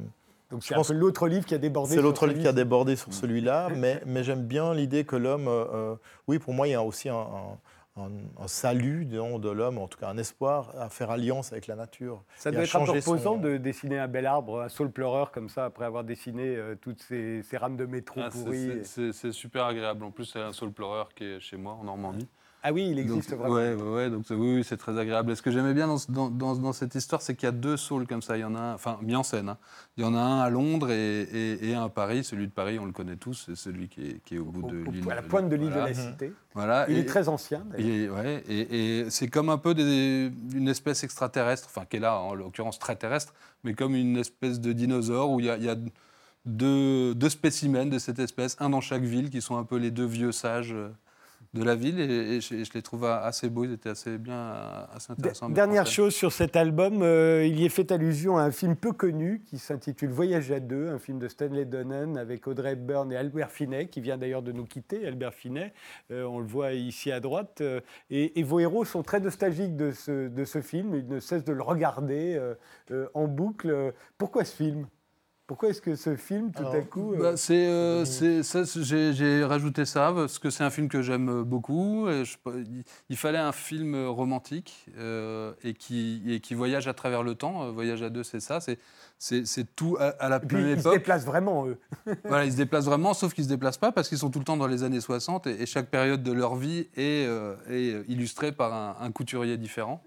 [0.50, 1.94] Donc Je pense peu l'autre livre qui a débordé.
[1.94, 5.46] c'est l'autre livre qui a débordé sur celui-là, mais, mais j'aime bien l'idée que l'homme,
[5.48, 5.94] euh, euh,
[6.26, 7.58] oui, pour moi, il y a aussi un, un-
[7.96, 11.66] un- un salut disons, de l'homme, en tout cas un espoir à faire alliance avec
[11.66, 12.22] la nature.
[12.36, 15.32] Ça doit être un peu son- reposant de dessiner un bel arbre, un saule pleureur
[15.32, 19.12] comme ça, après avoir dessiné euh, toutes ces, ces rames de métro Ah, c'est- pourries.
[19.12, 20.04] c'est super agréable.
[20.04, 22.28] En plus, c'est un saule pleureur qui est chez moi en Normandie.
[22.62, 23.54] Ah oui, il existe Donc, vraiment.
[23.54, 25.30] Ouais, ouais, donc oui, c'est très agréable.
[25.30, 27.52] Et ce que j'aimais bien dans, dans, dans- dans cette histoire, c'est qu'il y a
[27.52, 28.36] deux saules comme ça.
[28.36, 29.50] Il y en a un, enfin, mis en scène.
[29.50, 29.58] hein.
[29.96, 32.24] Il y en a un à Londres et, et- et un à Paris.
[32.24, 34.66] Celui de Paris, on le connaît tous, c'est celui qui est, qui est au bout
[34.66, 35.08] Au- de l'île.
[35.10, 35.92] à la pointe de l'île Voilà.
[35.92, 36.32] de la Cité.
[36.54, 36.86] Voilà.
[36.88, 37.62] Il et- est très ancien.
[37.70, 37.88] d'ailleurs.
[37.88, 42.00] et, ouais, et, et c'est comme un peu des- une espèce extraterrestre, enfin qui est
[42.00, 45.56] là en l'occurrence très terrestre, mais comme une espèce de dinosaure où il y a,
[45.56, 45.76] il y a
[46.44, 49.90] deux, deux spécimens de cette espèce, un dans chaque ville, qui sont un peu les
[49.90, 50.88] deux vieux sages euh,
[51.56, 51.98] de la ville.
[52.00, 55.48] Et, et je, je les trouve assez beaux, ils étaient assez bien, assez intéressants.
[55.50, 58.92] Dernière chose sur cet album, euh, il y est fait allusion à un film peu
[58.92, 63.16] connu qui s'intitule Voyage à deux, un film de Stanley Donen avec Audrey Hepburn et
[63.16, 65.72] Albert Finet, qui vient d'ailleurs de nous quitter, Albert Finet,
[66.10, 67.60] euh, on le voit ici à droite.
[67.60, 71.20] euh, et, et vos héros sont très nostalgiques de ce, de ce film, ils ne
[71.20, 72.40] cessent de le regarder
[73.14, 73.92] en boucle.
[74.18, 74.86] Pourquoi ce film?
[75.46, 77.14] Pourquoi est-ce que ce film, tout à coup...
[77.14, 80.88] euh, Bah, c'est, euh, c'est- c'est- j'ai, j'ai rajouté ça parce que c'est un film
[80.88, 82.08] que j'aime beaucoup.
[82.08, 86.94] Et je- il, il fallait un film romantique euh, et, qui, et qui voyage à
[86.94, 87.62] travers le temps.
[87.62, 88.58] Euh, Voyage à deux, c'est ça.
[88.60, 88.78] C'est,
[89.76, 90.94] tout à, à la et puis, même ils se époque.
[90.94, 91.78] déplacent vraiment, eux.
[92.24, 94.44] Voilà, ils se déplacent vraiment, sauf qu'ils se déplacent pas parce qu'ils sont tout le
[94.44, 98.02] temps dans les années 60 et, et chaque période de leur vie est, euh, est
[98.10, 100.02] illustrée par un, un couturier différent.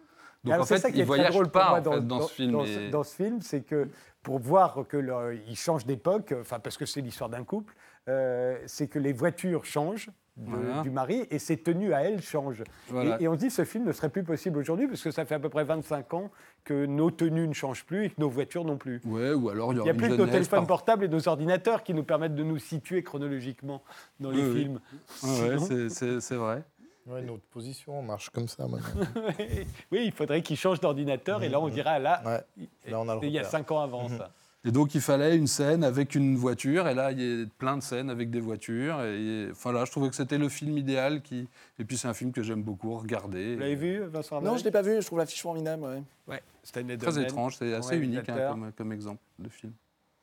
[0.46, 2.08] Donc Alors, en c'est fait, ça qui ils est drôle pour pas moi en fait,
[2.08, 2.52] dans, ce film.
[2.54, 3.90] Dans, et- dans ce film, c'est que
[4.24, 7.74] pour voir que leur- ils changent d'époque, enfin parce que c'est l'histoire d'un couple,
[8.08, 10.82] euh, c'est que les voitures changent de- Voilà.
[10.82, 12.64] du mari et ses tenues à elle changent.
[12.88, 13.18] Voilà.
[13.20, 15.26] Et, et on se dit ce film ne serait plus possible aujourd'hui parce que ça
[15.26, 16.32] fait à peu près 25 ans
[16.64, 19.02] que nos tenues ne changent plus et que nos voitures non plus.
[19.06, 21.84] Ouais, ou alors il n'y a plus que nos téléphones par- portables et nos ordinateurs
[21.84, 23.84] qui nous permettent de nous situer chronologiquement
[24.20, 24.62] dans les Oui, oui.
[24.62, 24.80] films.
[25.24, 26.64] Ouais, c'est c'est vrai.
[27.10, 29.06] Ouais, notre position marche comme ça maintenant.
[29.92, 32.66] oui, il faudrait qu'ils changent d'ordinateur et là on dira là, Ouais.
[32.92, 33.44] Là, on a le il y a.
[33.44, 34.18] 5 ans avant Mhm.
[34.18, 34.32] ça.
[34.66, 37.78] Et donc il fallait une scène avec une voiture, et là il y a plein
[37.78, 39.02] de scènes avec des voitures.
[39.04, 41.22] Et, enfin là, je trouvais que c'était le film idéal.
[41.22, 41.48] Qui...
[41.80, 43.54] Et puis c'est un film que j'aime beaucoup regarder.
[43.56, 45.84] Vous l'avez vu, Vincent Non, Arnaud je ne l'ai pas vu, je trouve l'affiche formidable.
[45.84, 46.04] ouais.
[46.28, 49.72] Ouais, Stanley Très étrange, c'est assez unique hein, comme exemple de film.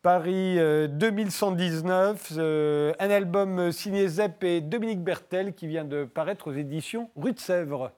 [0.07, 6.05] Paris euh, 2119, euh, un album euh, signé Zepp et Dominique Bertel qui vient de
[6.05, 7.90] paraître aux éditions Rue de Sèvres.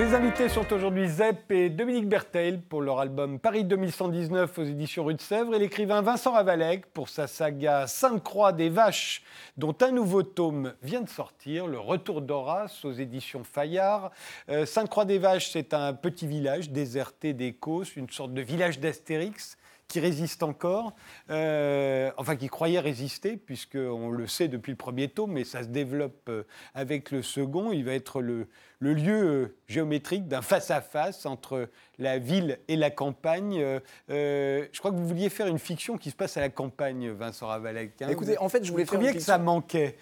[0.00, 5.04] Les invités sont aujourd'hui Zepp et Dominique Bertheil pour leur album Paris 2119 aux éditions
[5.04, 9.22] Rue de Sèvres et l'écrivain Vincent Ravalec pour sa saga Sainte-Croix des Vaches,
[9.58, 14.10] dont un nouveau tome vient de sortir, Le Retour d'Horace aux éditions Fayard.
[14.48, 18.80] Euh, Sainte-Croix des Vaches, c'est un petit village déserté des Causses, une sorte de village
[18.80, 19.58] d'Astérix
[19.90, 20.94] qui résiste encore,
[21.30, 25.68] euh, enfin qui croyait résister, puisqu'on le sait depuis le premier tome, mais ça se
[25.68, 27.72] développe euh, avec le second.
[27.72, 28.46] Il va être le,
[28.78, 33.60] le lieu euh, géométrique d'un face-à-face entre la ville et la campagne.
[34.10, 37.10] Euh, je crois que vous vouliez faire une fiction qui se passe à la campagne,
[37.10, 38.00] Vincent Ravalec.
[38.00, 38.08] hein.
[38.08, 39.96] Écoutez, Vous- en fait, je voulais vous faire une que ça manquait?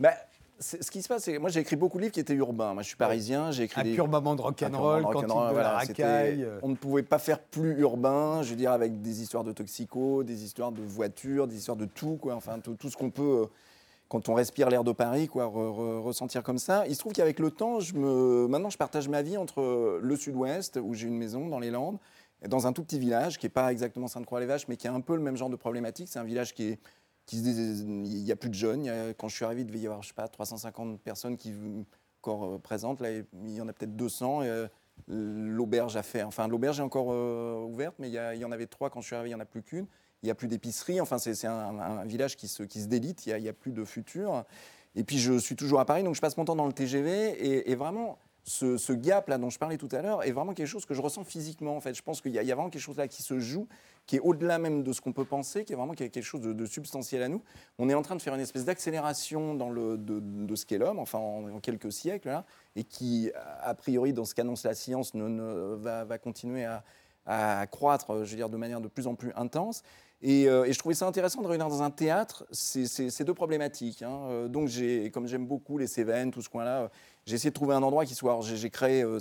[0.00, 0.14] Bah,
[0.64, 2.74] ce qui se passe, c'est que moi j'ai écrit beaucoup de livres qui étaient urbains.
[2.74, 3.94] Moi je suis parisien, j'ai écrit Un des...
[3.94, 6.42] pur moment de rock'n'roll, pur quand la voilà, racaille.
[6.42, 6.58] euh.
[6.62, 10.22] On ne pouvait pas faire plus urbain, je veux dire, avec des histoires de toxico,
[10.24, 12.34] des histoires de voitures, des histoires de tout, quoi.
[12.34, 13.46] Enfin, tout, tout ce qu'on peut, euh,
[14.08, 16.86] quand on respire l'air de Paris, quoi, re- re- ressentir comme ça.
[16.86, 18.46] Il se trouve qu'avec le temps, je me...
[18.48, 21.98] maintenant je partage ma vie entre le sud-ouest, où j'ai une maison dans les Landes,
[22.48, 25.14] dans un tout petit village qui n'est pas exactement Sainte-Croix-les-Vaches, mais qui a un peu
[25.14, 26.08] le même genre de problématique.
[26.10, 26.78] C'est un village qui est
[27.32, 29.14] il n'y a plus de jeunes.
[29.18, 31.52] Quand je suis arrivé, il devait y avoir, je sais pas, 350 personnes qui
[32.24, 33.00] encore euh, présentes.
[33.00, 34.42] Là, il y en a peut-être 200.
[34.42, 34.68] et, euh,
[35.08, 38.90] l'auberge a fait, enfin, l'auberge est encore euh, ouverte, mais il y, en avait trois
[38.90, 39.86] quand je suis arrivé, il n'y en a plus qu'une.
[40.22, 41.00] Il n'y a plus d'épicerie.
[41.00, 43.26] Enfin, c'est un, village qui se, délite.
[43.26, 44.44] Il n'y a, plus de futur.
[44.94, 47.68] Et puis, je suis toujours à Paris, donc je passe mon temps dans le TGV.
[47.70, 50.84] Et vraiment, ce, gap là dont je parlais tout à l'heure est vraiment quelque chose
[50.84, 51.76] que je ressens physiquement.
[51.76, 53.66] En fait, je pense qu'il y, a- vraiment quelque chose là qui se joue,
[54.06, 56.66] qui est au-delà même de ce qu'on peut penser, qui est vraiment quelque chose de,
[56.66, 57.42] substantiel à nous.
[57.78, 60.98] On est en train de faire une espèce d'accélération dans le de, ce qu'est l'homme,
[60.98, 62.44] enfin en, quelques siècles là,
[62.76, 63.30] et qui
[63.62, 66.84] a priori dans ce qu'annonce la science va continuer à,
[67.26, 69.82] à croître, je veux dire, de manière de plus en plus intense.
[70.22, 72.86] Et, euh, et je trouvais ça intéressant de réunir dans un théâtre ces,
[73.24, 74.02] deux problématiques.
[74.02, 74.20] hein.
[74.30, 74.70] Euh, donc,
[75.12, 76.88] comme j'aime beaucoup les Cévennes, tout ce coin-là, euh,
[77.26, 78.38] j'ai essayé de trouver un endroit qui soit.
[78.42, 79.18] j'ai, créé euh,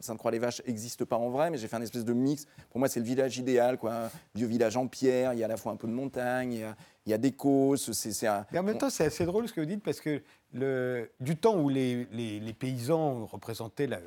[0.00, 2.46] Sainte-Croix-les-Vaches n'existe pas en vrai, mais j'ai fait un espèce de mix.
[2.70, 3.92] Pour moi, c'est le village idéal, quoi.
[4.06, 5.34] Un vieux village en pierre.
[5.34, 6.74] Il y a à la fois un peu de montagne, il y a,
[7.06, 7.34] il y a des
[7.76, 10.22] c'est un- Mais en même temps, c'est assez drôle ce que vous dites parce que
[10.54, 14.00] le, du temps où les, les- les paysans représentaient la-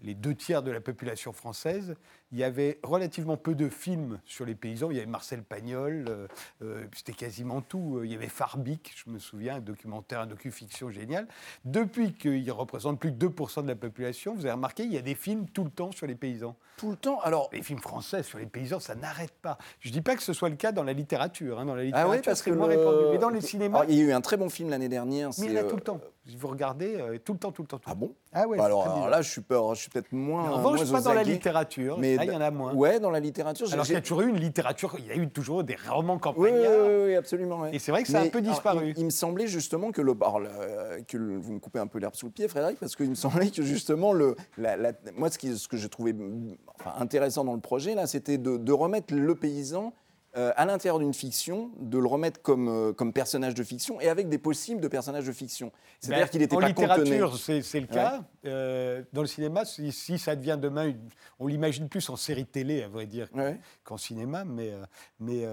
[0.00, 1.94] les deux tiers de la population française,
[2.32, 4.90] il y avait relativement peu de films sur les paysans.
[4.90, 6.26] Il y avait Marcel Pagnol, euh,
[6.62, 8.00] euh, c'était quasiment tout.
[8.04, 11.26] Il y avait Farbic, je me souviens, un documentaire, un docu-fiction génial.
[11.64, 15.02] Depuis qu'il représente plus que 2% de la population, vous avez remarqué, il y a
[15.02, 16.54] des films tout le temps sur les paysans.
[16.76, 17.20] tout le temps.
[17.20, 19.58] Alors, Les films français sur les paysans, ça n'arrête pas.
[19.80, 21.58] Je ne dis pas que ce soit le cas dans la littérature.
[21.58, 21.64] hein.
[21.64, 23.04] Dans la ah oui, parce que moins le- répandu.
[23.12, 25.30] Mais dans les cinémas, Alors, il y a eu un très bon film l'année dernière.
[25.38, 26.00] mais il y en a euh, tout le temps.
[26.36, 27.78] Vous regardez euh, tout le temps, tout le temps.
[27.78, 28.06] Tout Ah le bon?
[28.08, 28.14] Temps.
[28.34, 29.10] Ah ouais, alors, c'est très alors bizarre.
[29.10, 30.50] là, je suis peur, je suis peut-être moins.
[30.50, 31.96] en revanche, pas dans la littérature.
[31.98, 32.72] Mais Là, il y en a moins.
[32.74, 33.66] Ouais, dans la littérature.
[33.66, 35.64] j'ai- Alors qu'il y a j'ai- toujours eu une littérature, il y a eu toujours
[35.64, 36.52] des romans campagnards.
[36.52, 37.60] oui, oui, oui, absolument.
[37.60, 37.70] ouais.
[37.74, 38.88] Et c'est vrai que ça a un peu alors, disparu.
[38.90, 41.86] il, il me semblait justement que le, alors, le- que le- vous me coupez un
[41.86, 44.92] peu l'herbe sous le pied, Frédéric, parce qu'il me semblait que justement le, la- la-
[45.16, 48.38] moi ce, qui, ce que je trouvais mm, enfin, intéressant dans le projet là, c'était
[48.38, 49.92] de, de remettre le paysan
[50.36, 54.08] euh, à l'intérieur d'une fiction, de le remettre comme, euh, comme personnage de fiction et
[54.08, 55.72] avec des possibles de personnages de fiction.
[56.00, 57.10] C'est-à-dire Ben, qu'il n'était en pas cantonné.
[57.10, 58.22] littérature, c'est le cas.
[58.44, 60.98] Euh, dans le cinéma, si, si ça devient demain, une-
[61.38, 63.58] on l'imagine plus en série télé, à vrai dire, Ouais.
[63.84, 64.72] qu'en cinéma, mais,
[65.18, 65.46] mais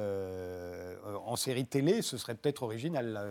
[1.25, 3.07] en série télé, ce serait peut-être original.
[3.13, 3.25] là.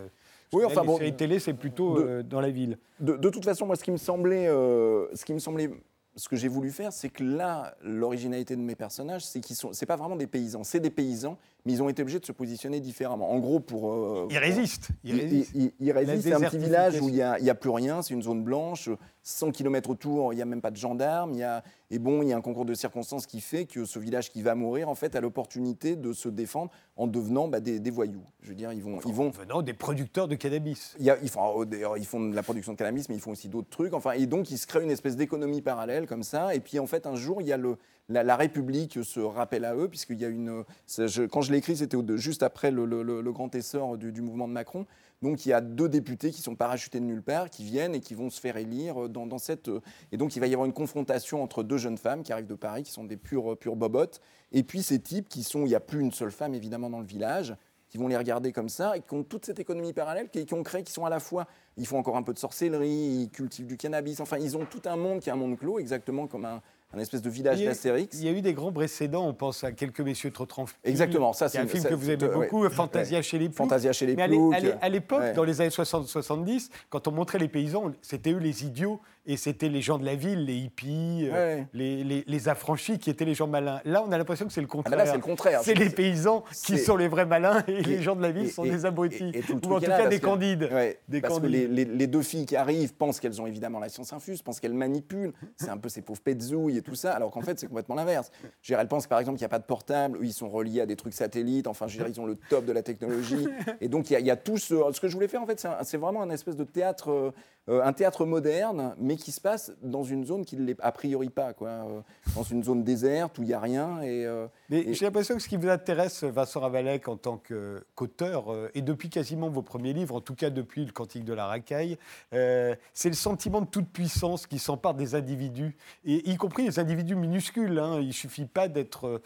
[0.53, 2.77] Oui, enfin les bon, séries télé, c'est plutôt de- dans la ville.
[2.99, 5.69] De, de toute façon, moi, ce qui me semblait, ce qui me semblait,
[6.17, 9.73] ce que j'ai voulu faire, c'est que là, l'originalité de mes personnages, c'est qu'ils sont,
[9.73, 12.31] c'est pas vraiment des paysans, c'est des paysans, mais ils ont été obligés de se
[12.31, 13.31] positionner différemment.
[13.31, 14.89] En gros, pour euh, Ils résistent.
[15.03, 15.51] Ils résistent.
[15.55, 18.43] ils- ils C'est un petit village où il n'y a, plus rien, c'est une zone
[18.43, 18.89] blanche,
[19.23, 21.33] 100 km autour, il n'y a même pas de gendarmes.
[21.33, 23.85] il Y a, et bon, il y a un concours de circonstances qui fait que
[23.85, 27.59] ce village qui va mourir, en fait, a l'opportunité de se défendre en devenant bah,
[27.59, 28.23] des, des voyous.
[28.41, 28.99] Je veux dire, ils vont.
[29.05, 30.95] Ils vont Venant des producteurs de cannabis.
[30.99, 31.65] il y a- ils, font, oh,
[31.97, 33.93] ils font de la production de cannabis, mais ils font aussi d'autres trucs.
[33.93, 36.55] Enfin, et donc, il se crée une espèce d'économie parallèle comme ça.
[36.55, 37.77] Et puis, en fait, un jour, il y a le,
[38.09, 40.63] la, la République se rappelle à eux, puisqu'il y a une.
[40.97, 44.11] je- quand je l'ai écrit, c'était juste après le, le- le- le grand essor du,
[44.11, 44.85] du mouvement de Macron.
[45.25, 47.99] Donc, il y a deux députés qui sont parachutés de nulle part, qui viennent et
[47.99, 49.71] qui vont se faire élire dans, dans cette.
[50.11, 52.53] Et donc, il va y avoir une confrontation entre deux jeunes femmes qui arrivent de
[52.53, 54.21] Paris, qui sont des pures, pures bobottes.
[54.51, 55.61] Et puis, ces types qui sont.
[55.61, 57.55] Il n'y a plus une seule femme, évidemment, dans le village
[57.89, 60.53] qui vont les regarder comme ça et qui ont toute cette économie parallèle, qui, qui
[60.53, 63.29] ont créé, qui sont à la fois, ils font encore un peu de sorcellerie, ils
[63.29, 66.27] cultivent du cannabis, enfin ils ont tout un monde qui est un monde clos, exactement
[66.27, 66.61] comme un,
[66.95, 68.17] un espèce de village d'Astérix.
[68.19, 70.75] Il y a eu des grands précédents, on pense à Quelques messieurs trop tranquilles.
[70.83, 72.33] Exactement, ça, c'est un film que vous aimez ouais.
[72.33, 73.57] beaucoup, Fantasia chez les Ploucs.
[73.57, 74.55] Fantasia chez les à ploucs.
[74.89, 75.33] l'époque, Ouais.
[75.33, 79.69] dans les années 60-70, quand on montrait les paysans, c'était eux les idiots et c'était
[79.69, 81.67] les gens de la ville, les hippies, euh, Ouais.
[81.73, 83.81] les, les- les affranchis qui étaient les gens malins.
[83.85, 84.97] Là, on a l'impression que c'est le Ah contraire.
[84.97, 85.61] ben là, c'est le contraire.
[85.63, 88.45] C'est les paysans qui sont les vrais malins et, Et- les gens de la ville
[88.45, 89.31] et- sont et- des abrutis.
[89.49, 90.69] Ou en tout cas des que- candides.
[90.71, 93.79] Ouais, Des parce que les, les- les deux filles qui arrivent pensent qu'elles ont évidemment
[93.79, 95.33] la science infuse, pensent qu'elles manipulent.
[95.57, 98.31] C'est un peu ces pauvres petzouilles et tout ça, alors qu'en fait, c'est complètement l'inverse.
[98.69, 100.95] Elles pensent par exemple qu'il n'y a pas de portable, ils sont reliés à des
[100.95, 103.47] trucs satellites, enfin, je veux dire, ils ont le top de la technologie.
[103.81, 104.75] Et donc, il y y a tout ce.
[104.91, 107.31] Ce que je voulais faire, en fait, c'est vraiment un espèce de théâtre,
[107.69, 110.91] euh, un théâtre moderne, mais qui se passe dans une zone qui ne l'est a
[110.91, 111.69] priori pas, quoi.
[111.69, 112.01] euh,
[112.35, 114.01] dans une zone déserte où il n'y a rien.
[114.01, 117.37] Et, euh, Mais Et- j'ai l'impression que ce qui vous intéresse, Vincent Ravalec, en tant
[117.37, 121.33] qu'auteur, euh, et depuis quasiment vos premiers livres, en tout cas depuis Le Cantique de
[121.33, 121.97] la Racaille,
[122.31, 125.75] c'est le sentiment de toute puissance qui s'empare des individus,
[126.05, 127.77] et y compris les individus minuscules.
[127.79, 127.99] hein.
[128.01, 129.21] Il ne suffit pas d'être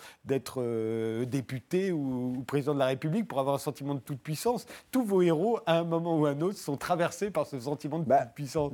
[1.26, 4.66] député ou, ou président de la République pour avoir un sentiment de toute puissance.
[4.92, 8.00] Tous vos héros, à un moment ou à un autre, sont traversés par ce sentiment
[8.00, 8.72] de Bah, toute puissance.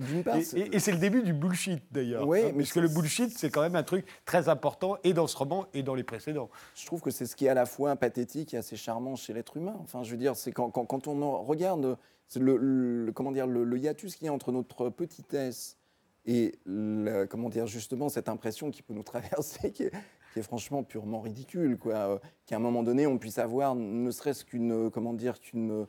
[0.56, 2.28] et c'est le début du bullshit, d'ailleurs.
[2.28, 5.28] Oui, hein, mais puisque le bullshit, c'est quand même un truc très important, et dans
[5.28, 6.50] ce roman, et dans les précédents.
[6.76, 9.34] Je trouve que c'est ce qui est à la fois pathétique et assez charmant chez
[9.34, 9.76] l'être humain.
[9.82, 11.98] Enfin, je veux dire, c'est quand, quand, quand on en regarde
[12.40, 15.78] le, le- comment dire, le, le hiatus qu'il y a entre notre petitesse
[16.26, 19.92] et le- comment dire, justement cette impression qui peut nous traverser, qui est,
[20.34, 21.94] qui est franchement purement ridicule, quoi.
[21.96, 25.86] Euh, Qu'à un moment donné, on puisse avoir ne serait-ce qu'une comment dire, qu'une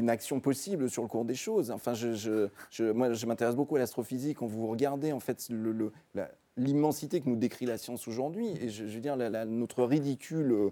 [0.00, 1.70] qu'une action possible sur le cours des choses.
[1.70, 4.38] Enfin, je, je- je- moi, je m'intéresse beaucoup à l'astrophysique.
[4.38, 8.48] Quand vous regardez en fait le- le- la- l'immensité que nous décrit la science aujourd'hui,
[8.60, 10.70] et je, je veux dire la- la- notre ridicule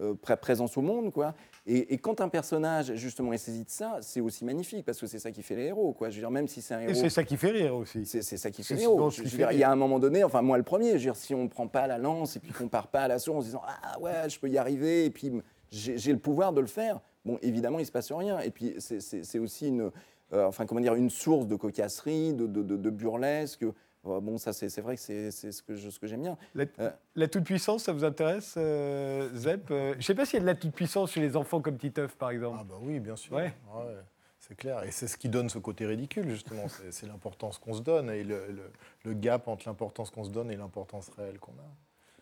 [0.00, 1.34] euh, pré- présence au monde, quoi.
[1.66, 5.08] Et, et quand un personnage justement est saisi de ça, c'est aussi magnifique parce que
[5.08, 6.08] c'est ça qui fait les héros, quoi.
[6.08, 6.94] Je veux dire, même si c'est un Et héros.
[6.94, 8.06] c'est ça qui fait rire aussi.
[8.06, 9.10] C'est c'est ça qui fait C'est les héros.
[9.10, 10.92] Je, je veux dire, il y a un moment donné, enfin moi le premier, je
[10.94, 13.08] veux dire, si on ne prend pas la lance et puis qu'on part pas à
[13.08, 15.32] l'assaut en se disant ah ouais, je peux y arriver et puis
[15.72, 17.00] j'ai j'ai le pouvoir de le faire.
[17.28, 18.38] Bon, évidemment, il se passe rien.
[18.40, 19.90] Et puis c'est- aussi une,
[20.32, 23.64] euh, enfin comment dire, une source de cocasserie, de, de, de- de burlesque.
[24.06, 25.62] Euh, bon, ça c'est c'est vrai que c'est ce
[26.00, 26.38] que j'aime bien.
[26.54, 26.90] La, Euh.
[27.16, 30.40] la toute-puissance, ça vous intéresse, euh, Zep Euh, Je ne sais pas s'il y a
[30.40, 32.58] de la toute-puissance chez les enfants comme Titeuf, par exemple.
[32.60, 33.34] Ah bah oui, bien sûr.
[33.34, 33.52] Ouais.
[33.74, 33.96] Ouais,
[34.38, 34.82] c'est clair.
[34.84, 36.68] Et c'est ce qui donne ce côté ridicule, justement.
[36.68, 38.70] C'est- C'est l'importance qu'on se donne et le, le-
[39.04, 41.68] le gap entre l'importance qu'on se donne et l'importance réelle qu'on a.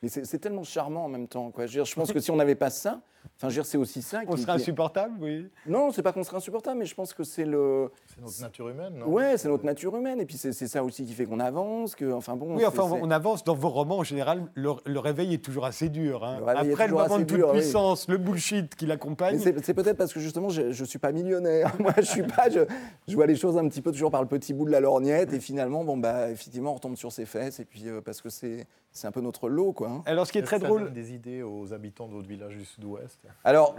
[0.03, 1.51] Mais c'est tellement charmant en même temps.
[1.51, 1.65] Quoi.
[1.67, 3.01] Je, veux dire, je pense que si on n'avait pas ça,
[3.43, 4.21] enfin, c'est aussi ça.
[4.29, 5.49] On qui- serait qui- insupportable, oui.
[5.67, 7.91] Non, c'est pas qu'on serait insupportable, mais je pense que c'est le.
[8.07, 9.07] C'est notre nature humaine, non?
[9.07, 12.13] Ouais, c'est notre nature humaine, et puis c'est ça aussi qui fait qu'on avance, que,
[12.13, 12.57] enfin bon.
[12.57, 15.89] Oui, enfin, on avance dans vos romans, en général, le, le réveil est toujours assez
[15.89, 16.25] dur.
[16.25, 16.37] hein.
[16.41, 17.53] Le réveil est Après le moment de assez dur, oui.
[17.55, 19.39] toute-puissance, le bullshit qui l'accompagne.
[19.39, 21.73] c'est peut-être parce que justement, je, je suis pas millionnaire.
[21.81, 22.51] Moi, je suis pas.
[22.51, 22.61] Je,
[23.09, 25.33] je vois les choses un petit peu toujours par le petit bout de la lorgnette,
[25.33, 28.29] et finalement, bon bah, effectivement, on retombe sur ses fesses, et puis euh, parce que
[28.29, 28.67] c'est
[28.97, 29.89] c'est un peu notre lot, quoi.
[29.89, 30.03] hein.
[30.07, 32.27] Alors, ce qui est Est-ce très que ça drôle, donne des idées aux habitants d'autres
[32.29, 33.19] villages du sud-ouest?
[33.45, 33.77] Alors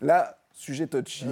[0.00, 1.26] là, sujet touchy.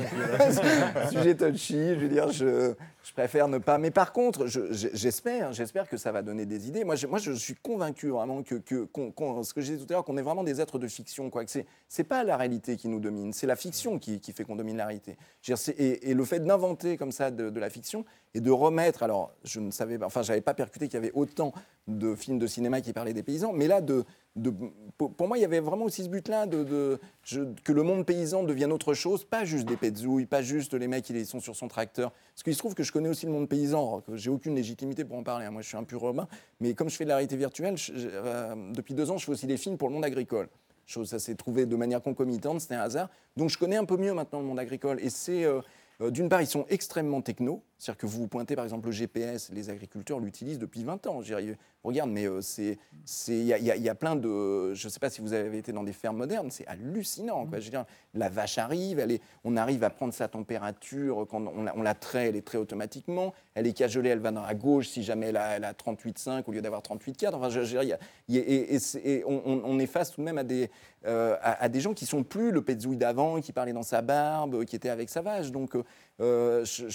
[1.11, 2.73] sujet touchy, je veux dire, je,
[3.05, 3.79] je préfère ne pas.
[3.79, 6.85] Mais par contre, je- je- j'espère, j'espère que ça va donner des idées.
[6.85, 10.05] Moi, je, moi, je suis convaincu vraiment que, ce que je disais tout à l'heure,
[10.05, 11.45] qu'on est vraiment des êtres de fiction, quoi.
[11.45, 11.51] Que
[11.89, 14.77] c'est, pas la réalité qui nous domine, c'est la fiction qui, qui fait qu'on domine
[14.77, 15.17] la réalité.
[15.43, 18.05] Je veux dire, c'est- et, et le fait d'inventer comme ça de, de la fiction
[18.35, 21.13] et de remettre, alors, je ne savais pas, enfin, j'avais pas percuté qu'il y avait
[21.15, 21.53] autant
[21.87, 24.05] de films de cinéma qui parlaient des paysans, mais là, de,
[24.97, 28.95] pour, moi, il y avait vraiment aussi ce but-là que le monde paysan devienne autre
[28.95, 32.13] chose, pas juste des petzouilles, pas juste les mecs qui sont sur son tracteur.
[32.35, 35.05] Parce qu'il se trouve que je connais aussi le monde paysan, que j'ai aucune légitimité
[35.05, 35.47] pour en parler.
[35.47, 35.51] hein.
[35.51, 36.27] Moi, je suis un pur urbain,
[36.61, 39.47] mais comme je fais de la réalité virtuelle, euh, depuis deux ans, je fais aussi
[39.47, 40.49] des films pour le monde agricole.
[40.87, 43.11] Chose, ça s'est trouvé de manière concomitante, c'était un hasard.
[43.37, 44.99] Donc, je connais un peu mieux maintenant le monde agricole.
[45.03, 45.61] Et c'est, euh,
[46.01, 47.63] euh, d'une part, ils sont extrêmement techno.
[47.79, 51.23] C'est-à-dire que vous vous pointez, par exemple, le GPS, les agriculteurs l'utilisent depuis 20 ans.
[51.23, 51.35] Je
[51.85, 52.77] regarde, mais euh, c'est,
[53.29, 55.73] il y, a- y y plein de, je ne sais pas si vous avez été
[55.73, 57.47] dans des fermes modernes, c'est hallucinant.
[57.47, 57.61] Quoi.
[57.61, 61.41] Je veux dire, la vache arrive, elle est, on arrive à prendre sa température quand
[61.47, 63.33] on la, on la traite, elle est très automatiquement.
[63.55, 66.43] Elle est cajolée, elle va dans la gauche si jamais elle a, elle a 38,5
[66.49, 67.35] au lieu d'avoir 38,4.
[67.35, 67.99] Enfin, je, je y a-
[68.29, 70.69] il y a- et, et c'est- et on, est face tout de même à des,
[71.07, 74.03] euh, à, à des gens qui sont plus le petzouille d'avant, qui parlait dans sa
[74.03, 75.53] barbe, qui était avec sa vache.
[75.53, 75.77] Donc,
[76.21, 76.89] euh, je,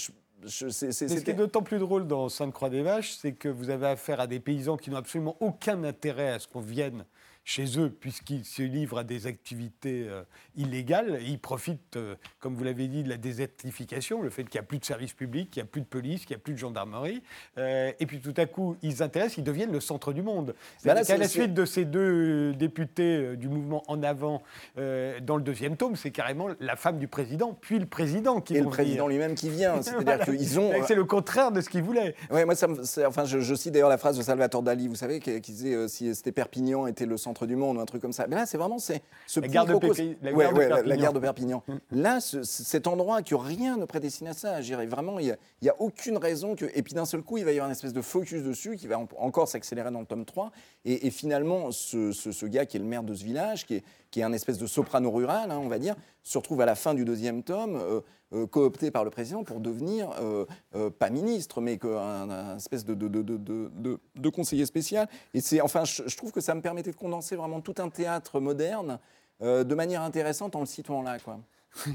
[0.46, 4.26] ce qui est c'était- d'autant plus drôle dans Sainte-Croix-des-Vaches, c'est que vous avez affaire à
[4.26, 7.04] des paysans qui n'ont absolument aucun intérêt à ce qu'on vienne
[7.44, 10.22] chez eux, puisqu'ils se livrent à des activités euh,
[10.56, 11.18] illégales.
[11.20, 14.64] Et ils profitent, euh, comme vous l'avez dit, de la désertification, le fait qu'il n'y
[14.64, 16.54] a plus de service public, qu'il n'y a plus de police, qu'il n'y a plus
[16.54, 17.22] de gendarmerie.
[17.58, 20.54] Euh, et puis tout à coup, ils s'intéressent, ils deviennent le centre du monde.
[20.84, 24.42] Bah là, C'est-à-dire qu'à la c'est- suite de ces deux députés du mouvement En Avant,
[24.76, 28.60] dans le deuxième tome, c'est carrément la femme du président, puis le président qui et
[28.60, 29.82] le président lui-même qui vient.
[29.82, 30.24] C'est-à-dire Voilà.
[30.24, 30.72] qu'ils ont.
[30.86, 32.14] C'est le contraire de ce qu'ils voulaient.
[32.30, 34.88] Ouais, moi, ça me- c'est- enfin, je, je cite d'ailleurs la phrase de Salvatore Dali,
[34.88, 37.84] vous savez, qui, qui disait si c'était Perpignan était le centre du monde ou un
[37.84, 38.26] truc comme ça.
[38.28, 40.96] Mais là, c'est vraiment c'est ce La gare de Pépi- la Ouais, de Perpignan.
[40.96, 41.62] gare de Perpignan.
[41.90, 45.68] Là, ce- cet endroit que rien ne prédestine à ça, je dirais vraiment, il n'y
[45.68, 46.66] a, aucune raison que.
[46.74, 48.86] Et puis d'un seul coup, il va y avoir une espèce de focus dessus qui
[48.86, 50.52] va en- encore s'accélérer dans le tome 3.
[50.84, 53.74] Et, et finalement, ce, ce- ce gars qui est le maire de ce village, qui
[53.76, 53.84] est,
[54.14, 56.76] qui est un espèce de soprano rural, hein, on va dire, se retrouve à la
[56.76, 58.00] fin du deuxième tome, euh,
[58.32, 60.46] euh, coopté par le président pour devenir, euh,
[60.76, 64.28] euh, pas ministre, mais que un, un espèce de, de, de, de, de- de- de
[64.28, 65.08] conseiller spécial.
[65.34, 67.88] Et c'est, enfin, je, je trouve que ça me permettait de condenser vraiment tout un
[67.88, 69.00] théâtre moderne
[69.42, 71.18] euh, de manière intéressante en le situant là.
[71.18, 71.40] Quoi.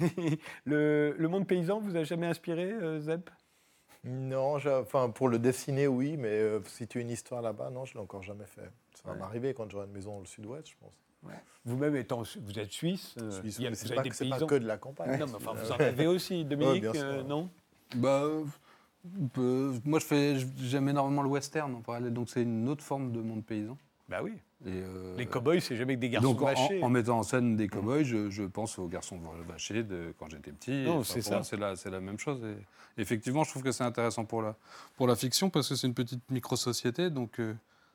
[0.66, 3.30] le, le monde paysan vous a jamais inspiré, euh, Zep?
[4.04, 8.00] Non, enfin, pour le dessiner, oui, mais euh, situer une histoire là-bas, non, je l'ai
[8.02, 8.70] encore jamais fait.
[8.94, 9.20] Ça va Ouais.
[9.20, 10.94] m'arriver quand j'aurai une maison dans le sud-ouest, je pense.
[11.66, 14.10] Vous-même étant, vous êtes suisse, euh, Suisse, il y a- mais vous c'est pas, des
[14.10, 14.48] que- c'est pas paysans.
[14.48, 15.20] que de la campagne.
[15.20, 17.50] Non, mais enfin, vous en avez aussi, Dominique, euh, non?
[17.96, 18.24] Bah,
[19.38, 23.12] euh, moi, je fais, j'aime énormément le western en parallèle, donc c'est une autre forme
[23.12, 23.78] de monde paysan.
[24.08, 24.32] Bah oui.
[24.66, 26.82] Et, euh, Les cow-boys, c'est jamais que des garçons donc, en, vachés.
[26.84, 30.52] en mettant en scène des cow-boys, je, je pense aux garçons vachés de quand j'étais
[30.52, 30.84] petit.
[30.86, 31.44] Non, c'est ça.
[31.44, 32.42] C'est la, c'est la même chose.
[32.44, 34.56] Et effectivement, je trouve que c'est intéressant pour la,
[34.98, 37.54] pour la fiction parce que c'est une petite micro-société, donc euh,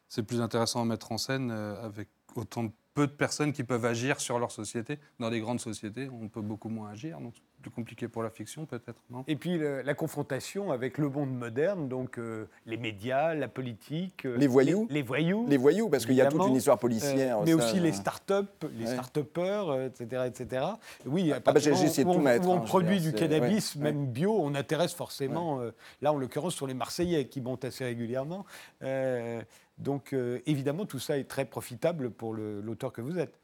[0.09, 3.65] c'est plus intéressant à mettre en scène euh, avec autant de peu de personnes qui
[3.65, 4.99] peuvent agir sur leur société.
[5.19, 8.31] Dans les grandes sociétés, on peut beaucoup moins agir, donc c'est plus compliqué pour la
[8.31, 9.25] fiction peut-être, non?
[9.27, 14.25] Et puis le- la confrontation avec le monde moderne, donc euh, les médias, la politique,
[14.27, 14.87] euh, Les voyous.
[14.91, 17.41] les, les voyous, Les voyous, parce qu'il y a toute une histoire euh, policière.
[17.41, 18.93] mais ça, aussi les euh, start-up, les Ouais.
[18.93, 20.67] start-upers, euh, etc., etc.
[21.07, 23.01] Oui, à bah, partir j'ai- essayé de où on, tout mettre, où on hein, produit
[23.01, 25.61] dire, du cannabis, ouais, même bio, on intéresse forcément.
[25.61, 28.45] euh, là, en l'occurrence, sur les Marseillais qui montent assez régulièrement.
[29.79, 33.39] Donc, euh, évidemment, tout ça est très profitable pour l'auteur que vous êtes.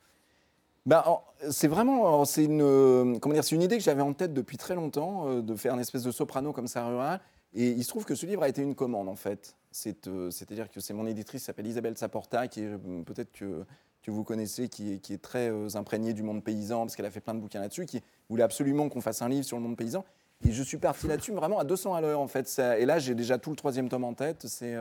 [0.87, 4.33] Bah, c'est vraiment, c'est une, euh, comment dire, c'est une idée que j'avais en tête
[4.33, 7.21] depuis très longtemps euh, de faire une espèce de soprano comme ça rural.
[7.53, 9.57] Et il se trouve que ce livre a été une commande en fait.
[9.73, 12.63] C'est, c'est-à-dire que c'est mon éditrice s'appelle Isabelle Saporta, qui
[13.05, 13.65] peut-être que
[14.03, 17.11] que vous connaissez, qui est, qui est très imprégnée du monde paysan parce qu'elle a
[17.11, 18.01] fait plein de bouquins là-dessus, qui
[18.31, 20.07] voulait absolument qu'on fasse un livre sur le monde paysan.
[20.49, 22.49] Et je suis parti là-dessus vraiment à 200 à l'heure en fait.
[22.79, 24.47] Et là, j'ai déjà tout le troisième tome en tête.
[24.47, 24.75] C'est,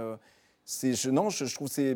[0.93, 1.95] je, non, je, je trouve que c'est,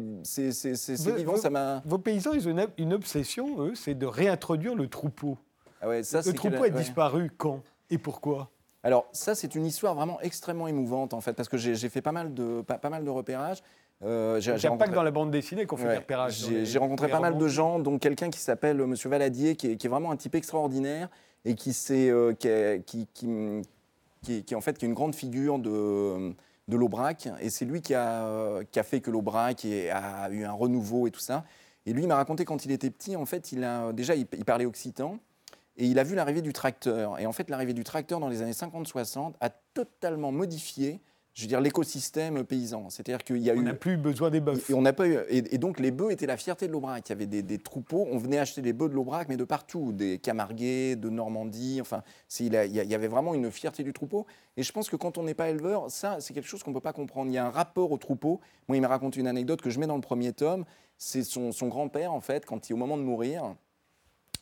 [1.15, 1.34] vivant.
[1.34, 1.82] vous- Ça m'a.
[1.86, 5.38] Vos paysans, ils ont une, obsession, eux, c'est de réintroduire le troupeau.
[5.82, 6.71] Ah ouais, ça, le troupeau ouais.
[6.71, 7.61] disparu quand
[7.91, 8.49] et pourquoi?
[8.82, 12.11] Alors ça, c'est une histoire vraiment extrêmement émouvante en fait, parce que j'ai fait pas
[12.11, 13.61] mal de, pas, pas mal de repérages.
[14.03, 16.45] Euh, j'ai- a pas que rencontré- dans la bande dessinée qu'on fait Ouais, des repérages.
[16.63, 19.76] J'ai rencontré pas mal de gens, dont quelqu'un qui s'appelle euh, Monsieur Valadier, qui est,
[19.78, 21.09] qui est vraiment un type extraordinaire
[21.45, 26.34] et qui, euh, est- qui, qui- qui, en fait qui est une grande figure de,
[26.68, 27.28] de l'Aubrac.
[27.39, 31.20] Et c'est lui qui a, euh, fait que l'Aubrac a eu un renouveau et tout
[31.20, 31.43] ça.
[31.86, 34.26] Et lui, il m'a raconté quand il était petit, en fait, il a, déjà, il
[34.26, 35.20] parlait occitan.
[35.76, 37.20] Et il a vu l'arrivée du tracteur.
[37.20, 41.01] Et en fait, l'arrivée du tracteur dans les années 50-60 a totalement modifié
[41.34, 42.89] je veux dire, l'écosystème paysan.
[42.89, 43.63] C'est-à-dire qu'il y a On eu.
[43.63, 44.69] n'a plus besoin des bœufs.
[44.69, 47.07] Et, on n'a pas eu, et, et donc les bœufs étaient la fierté de l'Aubrac.
[47.07, 49.43] Il y avait des, des troupeaux, on venait acheter des bœufs de l'Aubrac, mais de
[49.43, 51.79] partout, des Camarguais, de Normandie.
[51.81, 52.03] Enfin,
[52.39, 54.27] il, y a- il y avait vraiment une fierté du troupeau.
[54.57, 56.75] Et je pense que quand on n'est pas éleveur, ça, c'est quelque chose qu'on ne
[56.75, 57.31] peut pas comprendre.
[57.31, 58.39] Il y a un rapport au troupeau.
[58.67, 60.65] Moi, il m'a raconté une anecdote que je mets dans le premier tome.
[60.99, 63.55] C'est son, son grand-père, en fait, quand il, au moment de mourir,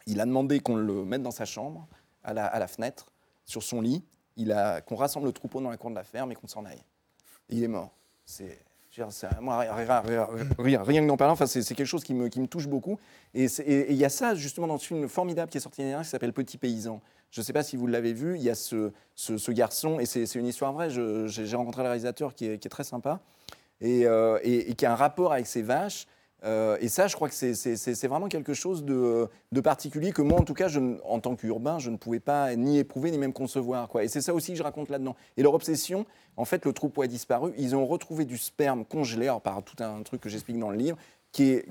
[0.07, 1.87] il a demandé qu'on le mette dans sa chambre,
[2.23, 3.13] à la, à la fenêtre,
[3.45, 4.03] sur son lit.
[4.85, 6.83] Qu'on rassemble le troupeau dans la cour de la ferme et qu'on s'en aille.
[7.49, 7.91] Il est mort.
[8.25, 8.59] C'est,
[10.59, 12.99] rien, rien- que d'en parler, enfin, c'est, quelque chose qui me, touche beaucoup.
[13.33, 13.45] Et
[13.89, 16.11] il y a ça, justement, dans ce film formidable qui est sorti l'année dernière, qui
[16.11, 17.01] s'appelle Petit Paysan.
[17.29, 18.91] Je ne sais pas si vous l'avez vu, il y a ce,
[19.51, 23.21] garçon, et c'est, une histoire vraie, j'ai, rencontré le réalisateur qui est, très sympa,
[23.83, 26.07] euh, et qui a un rapport avec ses vaches.
[26.43, 29.29] Euh, et ça, je crois que c'est, vraiment quelque chose de,
[29.63, 30.69] particulier que moi, en tout cas,
[31.05, 33.87] en tant qu'urbain, je ne pouvais pas ni éprouver ni même concevoir.
[33.89, 34.03] Quoi.
[34.03, 35.15] Et c'est ça aussi que je raconte là-dedans.
[35.37, 36.05] Et leur obsession,
[36.37, 37.53] en fait, le troupeau a disparu.
[37.57, 40.77] Ils ont retrouvé du sperme congelé, alors par tout un truc que j'explique dans le
[40.77, 40.97] livre,
[41.31, 41.65] qui est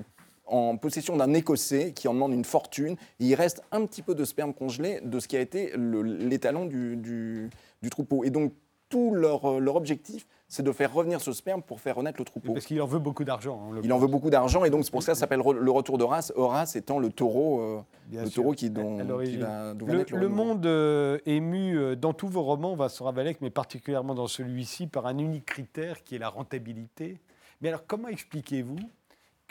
[0.45, 2.95] en possession d'un Écossais qui en demande une fortune.
[3.19, 6.65] Et il reste un petit peu de sperme congelé de ce qui a été l'étalon
[6.65, 7.49] du,
[7.89, 8.23] troupeau.
[8.23, 8.53] Et donc,
[8.89, 9.45] tout leur
[9.75, 12.51] objectif, c'est de faire revenir ce sperme pour faire renaître le troupeau.
[12.51, 13.69] Parce qu'il en veut beaucoup d'argent.
[13.73, 15.71] hein, Il en veut beaucoup d'argent et donc c'est pour ça que ça s'appelle le
[15.71, 16.33] retour d'Horace.
[16.35, 17.79] Horace étant le taureau, euh,
[18.11, 19.39] le sûr, taureau qui, dont, qui l'origine.
[19.39, 23.49] va, Le, le monde euh, est mu euh, dans tous vos romans, Vincent Ravalec, mais
[23.49, 27.21] particulièrement dans celui-ci, par un unique critère qui est la rentabilité.
[27.61, 28.75] Mais alors, comment expliquez-vous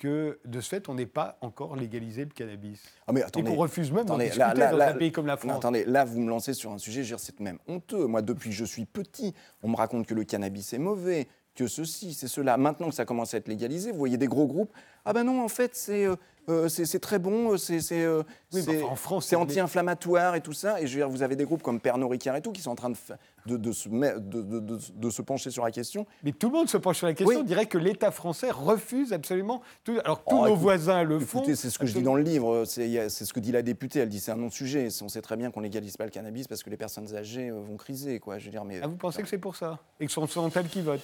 [0.01, 3.51] que, de ce fait, on n'ait pas encore légalisé le cannabis Ah mais Et attendez,
[3.51, 5.57] qu'on refuse même d'en discuter là- là- dans là- un pays comme la non, France
[5.59, 8.07] attendez, là vous me lancez sur un sujet, c'est même honteux.
[8.07, 11.67] Moi, depuis que je suis petit, on me raconte que le cannabis est mauvais, que
[11.67, 12.57] ceci, c'est cela.
[12.57, 14.73] Maintenant que ça commence à être légalisé, vous voyez des gros groupes.
[15.05, 16.17] Ah ben non, en fait, c'est euh,
[16.49, 18.23] euh, c'est très bon, c'est euh,
[18.53, 20.81] Oui, enfin, anti-inflammatoire et tout ça.
[20.81, 22.71] Et je veux dire, vous avez des groupes comme Pernod Ricard et tout qui sont
[22.71, 26.07] en train de, fa- de, de se, de, pencher sur la question.
[26.25, 27.35] Mais tout le monde se penche sur la question.
[27.37, 27.41] Oui.
[27.41, 29.99] On dirait que l'État français refuse absolument tout.
[30.05, 31.39] Alors tous Oh, nos écoute- voisins le font.
[31.41, 34.01] Écoutez, c'est ce que je dis dans le livre, c'est ce que dit la députée.
[34.01, 34.89] Elle dit c'est un non-sujet.
[35.03, 37.61] On sait très bien qu'on légalise pas le cannabis parce que les personnes âgées euh,
[37.61, 38.39] vont criser, quoi.
[38.39, 39.79] Je veux dire, mais Ah, vous pensez que c'est pour ça?
[40.01, 41.01] Et que ce sont elles qui votent?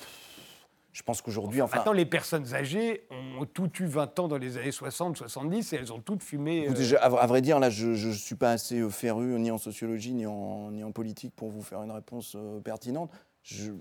[0.97, 4.57] Je pense qu'aujourd'hui, enfin, Maintenant, les personnes âgées ont toutes eu 20 ans dans les
[4.57, 6.69] années 60, 70 et elles ont toutes fumé.
[6.71, 10.15] euh, à, vrai dire, là, je ne suis pas assez euh, féru ni en sociologie
[10.15, 13.11] ni en, ni en politique pour vous faire une réponse euh, pertinente.
[13.43, 13.73] Je,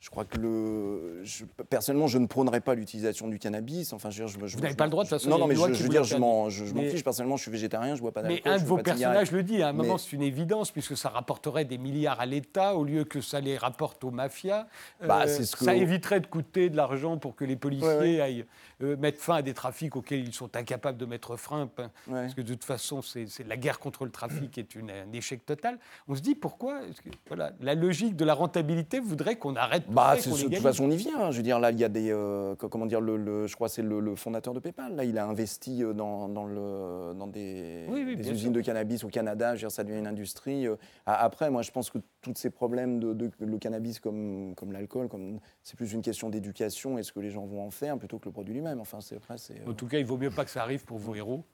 [0.00, 3.92] je crois que le, je- personnellement, je ne prônerais pas l'utilisation du cannabis.
[3.92, 5.54] Enfin, je, je, je- Vous n'avez pas le droit, de toute façon, Non, non, mais
[5.54, 7.04] je, veux dire, je m'en Mais- fiche.
[7.04, 8.52] Personnellement, je suis végétarien, je bois pas Mais d'alcool.
[8.52, 10.70] un je de vos pas personnages le dit, à un moment Mais- c'est une évidence,
[10.70, 14.66] puisque ça rapporterait des milliards à l'État au lieu que ça les rapporte aux mafias.
[15.02, 17.86] Euh, Bah, c'est ce que- Ça éviterait de coûter de l'argent pour que les policiers
[17.88, 18.20] Ouais, ouais.
[18.22, 18.44] aillent
[18.82, 21.68] euh, mettre fin à des trafics auxquels ils sont incapables de mettre frein.
[21.76, 21.88] Ouais.
[22.06, 25.44] Parce que de toute façon, c'est la guerre contre le trafic est une- un échec
[25.44, 25.78] total.
[26.08, 30.14] On se dit pourquoi que, voilà, La logique de la rentabilité voudrait qu'on arrête Bah,
[30.18, 31.20] c'est- de toute façon, on y vient.
[31.20, 31.30] hein.
[31.30, 32.10] Je veux dire, là, il y a des.
[32.10, 34.94] euh, co- comment dire, le, le- je crois que c'est le, le fondateur de PayPal.
[34.94, 38.52] Là, il a investi euh, dans, dans, le, dans des, Oui, oui, des bien usines
[38.52, 38.52] sûr.
[38.52, 39.54] de cannabis au Canada.
[39.56, 40.66] Je veux dire, ça devient une industrie.
[40.66, 40.76] euh.
[41.06, 45.08] Après, moi, je pense que tous ces problèmes de, de- le cannabis comme, comme l'alcool,
[45.08, 48.18] comme, c'est plus une question d'éducation et ce que les gens vont en faire plutôt
[48.18, 48.80] que le produit lui-même.
[48.80, 49.62] Enfin, c'est après, c'est.
[49.68, 51.44] En tout cas, il vaut mieux pas que ça arrive pour vos héros.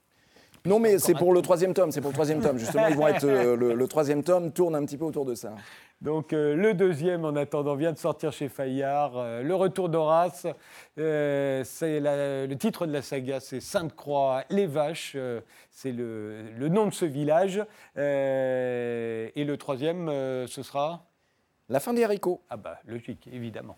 [0.67, 1.91] Non, mais c'est pour le troisième tome.
[1.91, 2.57] C'est pour le troisième tome.
[2.57, 3.23] Justement, ils vont être.
[3.23, 5.53] euh, le, le troisième tome tourne un petit peu autour de ça.
[5.99, 9.17] Donc euh, le deuxième, en attendant, vient de sortir chez Fayard.
[9.17, 10.45] euh, le retour d'Horace,
[10.99, 15.17] euh, c'est le titre de la saga, c'est Sainte-Croix, les vaches.
[15.71, 17.57] c'est le, le nom de ce village.
[17.95, 20.07] Et le troisième,
[20.47, 21.05] ce sera
[21.69, 22.41] La fin des haricots.
[22.49, 23.75] Ah bah logique, évidemment.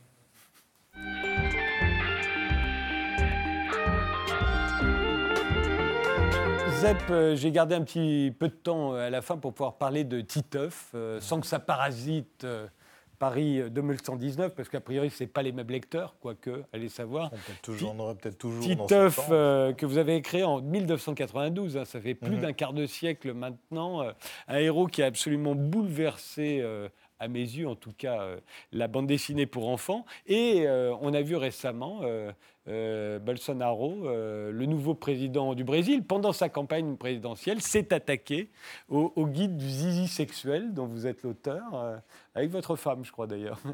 [6.79, 9.77] Zep, euh, j'ai gardé un petit peu de temps euh, à la fin pour pouvoir
[9.77, 12.45] parler de Titeuf, euh, sans que ça parasite
[13.19, 17.31] Paris euh, 2119, parce qu'a priori, ce n'est pas les mêmes lecteurs, quoique, allez savoir.
[17.67, 18.63] On, aurait peut-être toujours.
[18.63, 22.41] Titeuf, euh, que vous avez créé en 1992, hein, ça fait plus Mhm.
[22.41, 24.11] d'un quart de siècle maintenant, euh,
[24.47, 26.87] un héros qui a absolument bouleversé, euh,
[27.19, 28.25] à mes yeux en tout cas,
[28.71, 30.05] la bande dessinée pour enfants.
[30.25, 30.65] Et
[31.01, 31.99] on a vu récemment
[32.69, 38.49] euh, Bolsonaro, euh, le nouveau président du Brésil, pendant sa campagne présidentielle, s'est attaqué
[38.89, 41.97] au, au guide du zizi sexuel dont vous êtes l'auteur, euh,
[42.35, 43.59] avec votre femme, je crois d'ailleurs.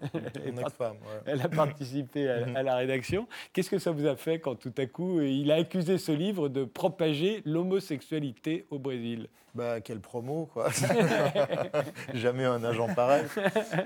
[0.46, 1.22] Ouais.
[1.26, 3.28] elle a participé à, à la rédaction.
[3.54, 6.12] Qu'est-ce que ça vous a fait quand tout à coup euh, il a accusé ce
[6.12, 9.28] livre de propager l'homosexualité au Brésil?
[9.54, 10.68] Bah, quelle promo, quoi.
[12.14, 13.24] Jamais un agent pareil.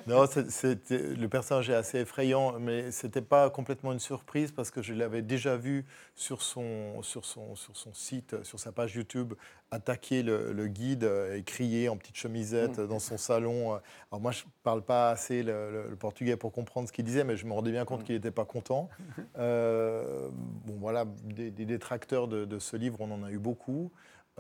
[0.08, 4.82] Non, c'était- le personnage est assez effrayant, mais c'était pas complètement une surprise parce que
[4.82, 5.86] je l'avais déjà vu
[6.16, 9.34] sur son, sur, son, sur son site, sur sa page YouTube,
[9.72, 12.88] attaquer le, guide et crier en petite chemisette mm.
[12.88, 13.80] dans son salon.
[14.12, 17.38] Alors moi, je ne parle pas assez le, portugais pour comprendre ce qu'il disait, mais
[17.38, 18.04] je me rendais bien compte mm.
[18.04, 18.90] qu'il n'était pas content.
[19.36, 23.92] bon, voilà, des, détracteurs de, de, ce livre, on en a eu beaucoup.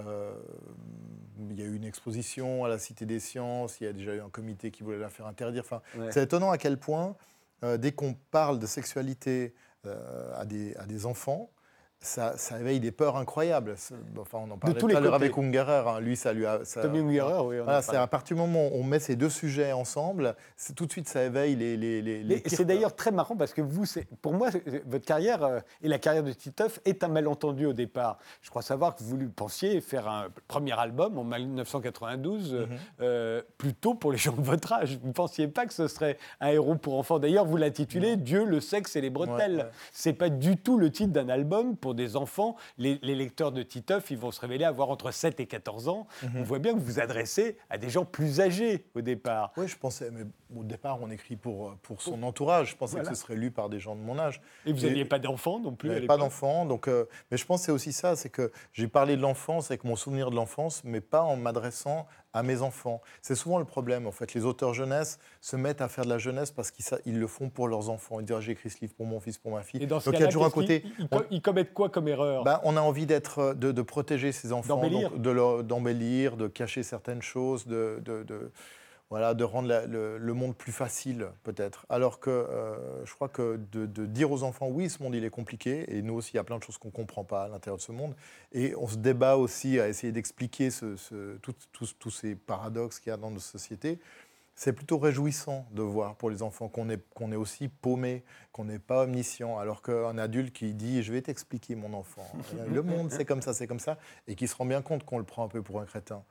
[0.08, 0.34] Euh,
[1.50, 4.16] il y a eu une exposition à la Cité des Sciences, il y a déjà
[4.16, 5.64] eu un comité qui voulait la faire interdire.
[5.66, 5.82] Enfin,
[6.12, 7.16] C'est étonnant à quel point,
[7.64, 11.50] euh, dès qu'on parle de sexualité euh, à, des, à des enfants,
[12.02, 13.76] ça, éveille des peurs incroyables.
[14.18, 15.84] Enfin, on en parlait tout à l'heure avec Ungerer.
[15.86, 16.00] Hein.
[16.00, 16.64] Lui, ça lui a.
[16.64, 17.58] Ça, Tommy Ungerer, oui.
[17.82, 20.36] c'est à partir du moment où on met ces deux sujets ensemble,
[20.76, 21.76] tout de suite, ça éveille les.
[21.76, 23.84] les, les, c'est d'ailleurs très marrant parce que vous,
[24.22, 24.50] pour moi,
[24.86, 28.18] votre carrière euh, et la carrière de Titeuf est un malentendu au départ.
[28.42, 32.68] Je crois savoir que vous pensiez faire un premier album en 1992, mhm.
[33.02, 34.98] euh, plutôt pour les gens de votre âge.
[35.02, 37.20] Vous ne pensiez pas que ce serait un héros pour enfants.
[37.20, 39.70] D'ailleurs, vous l'intitulez Dieu, le sexe et les bretelles.
[39.92, 43.64] Ce C'est pas du tout le titre d'un album pour des enfants, les, lecteurs de
[43.64, 46.08] Titeuf, ils vont se révéler avoir entre 7 et 14 ans.
[46.24, 46.30] Mhm.
[46.38, 49.52] On voit bien que vous vous adressez à des gens plus âgés au départ.
[49.58, 50.24] Oui, je pensais, mais
[50.56, 52.72] au départ, on écrit pour, pour son entourage.
[52.72, 54.42] Je pensais que ce serait lu par des gens de mon âge.
[54.66, 56.88] Et vous n'aviez pas d'enfants non plus Pas d'enfants, donc.
[56.88, 59.84] Euh, mais je pense que c'est aussi ça, c'est que j'ai parlé de l'enfance avec
[59.84, 63.02] mon souvenir de l'enfance, mais pas en m'adressant à mes enfants.
[63.22, 64.34] C'est souvent le problème, en fait.
[64.34, 67.68] Les auteurs jeunesse se mettent à faire de la jeunesse parce qu'ils le font pour
[67.68, 68.20] leurs enfants.
[68.20, 69.82] Ils disent, j'ai écrit ce livre pour mon fils, pour ma fille.
[69.82, 70.84] Et dans ce Donc il y a toujours un côté...
[71.32, 72.44] Ils, commettent quoi comme erreur?
[72.44, 75.12] Ben, On a envie d'être, de, de, protéger ses enfants, d'embellir,
[76.36, 78.52] de, de, cacher certaines choses, de, de
[79.10, 81.86] voilà, de rendre le, monde plus facile, peut-être.
[81.90, 85.32] Alors que euh, je crois que de, dire aux enfants, oui, ce monde, il est
[85.32, 87.48] compliqué, et nous aussi, il y a plein de choses qu'on ne comprend pas à
[87.48, 88.16] l'intérieur de ce monde,
[88.52, 90.70] et on se débat aussi à essayer d'expliquer
[91.72, 94.00] tous ces paradoxes qu'il y a dans nos sociétés.
[94.54, 98.66] C'est plutôt réjouissant de voir pour les enfants qu'on est, qu'on est aussi paumé, qu'on
[98.66, 102.28] n'est pas omniscient, alors qu'un adulte qui dit Je vais t'expliquer, mon enfant,
[102.68, 103.98] le monde, c'est comme ça, c'est comme ça,
[104.28, 106.24] et qui se rend bien compte qu'on le prend un peu pour un crétin.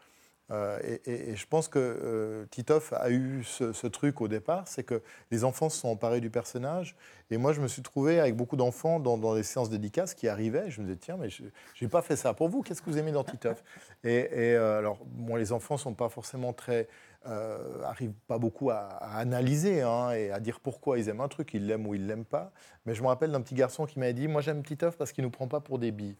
[0.51, 5.03] Euh, et, je pense que euh, Titoff a eu ce, truc au départ, c'est que
[5.31, 6.97] les enfants se sont emparés du personnage.
[7.31, 10.71] Et moi, je me suis trouvé avec beaucoup d'enfants dans, les séances dédicaces qui arrivaient.
[10.71, 11.43] Je me disais, tiens, mais je
[11.81, 12.63] n'ai pas fait ça pour vous.
[12.63, 13.63] Qu'est-ce que vous aimez dans Titoff
[14.05, 16.89] Et, euh, alors, moi, les enfants ne sont pas forcément très
[17.29, 21.55] euh, arrivent pas beaucoup à, analyser hein, et à dire pourquoi ils aiment un truc,
[21.55, 22.53] ils l'aiment ou ils l'aiment pas.
[22.87, 25.25] Mais je me rappelle d'un petit garçon qui m'a dit Moi, j'aime Titeuf parce qu'il
[25.25, 26.17] nous prend pas pour des billes.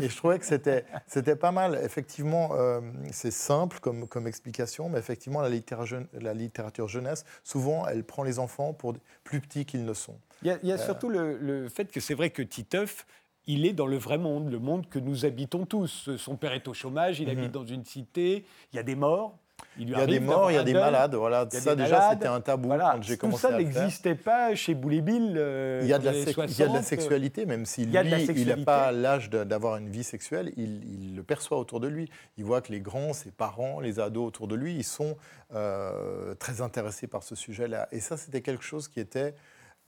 [0.00, 1.80] Et, je trouvais que c'était, c'était pas mal.
[1.82, 2.80] Effectivement, euh,
[3.10, 8.22] c'est simple comme, comme explication, mais effectivement, la littérature, la littérature jeunesse, souvent, elle prend
[8.22, 8.94] les enfants pour
[9.24, 10.16] plus petits qu'ils ne sont.
[10.42, 13.06] Il y a, euh, surtout le, le, fait que c'est vrai que Titeuf,
[13.46, 16.16] il est dans le vrai monde, le monde que nous habitons tous.
[16.16, 17.38] Son père est au chômage, il mhm.
[17.38, 19.38] habite dans une cité, il y a des morts,
[19.78, 21.14] il, y a des morts, il y a des malades.
[21.14, 21.48] Voilà.
[21.50, 25.34] Ça, déjà, c'était un tabou quand j'ai commencé Tout ça n'existait pas chez Boulet Bill.
[25.36, 27.98] Euh, il, y a de la il y a de la sexualité, même si lui,
[28.36, 32.08] il n'a pas l'âge d'avoir une vie sexuelle, il, le perçoit autour de lui.
[32.38, 35.16] Il voit que les grands, ses parents, les ados autour de lui, ils sont
[35.54, 37.88] euh, très intéressés par ce sujet-là.
[37.92, 39.34] Et ça, c'était quelque chose qui était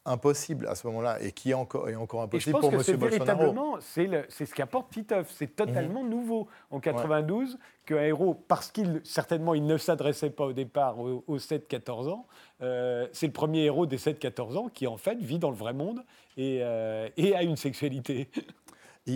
[0.07, 2.77] impossible à ce moment-là et qui est encore, est encore impossible pour M.
[2.77, 3.09] Bolsonaro.
[3.09, 5.31] Véritablement, c'est ce qu'apporte Titeuf.
[5.31, 10.53] C'est totalement nouveau en 92 qu'un héros, parce qu'il certainement il ne s'adressait pas au
[10.53, 12.27] départ aux, 7-14 ans,
[12.63, 15.73] euh, c'est le premier héros des 7-14 ans qui en fait vit dans le vrai
[15.73, 16.01] monde
[16.37, 18.29] et, euh, et a une sexualité.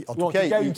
[0.06, 0.72] en, tout cas, il,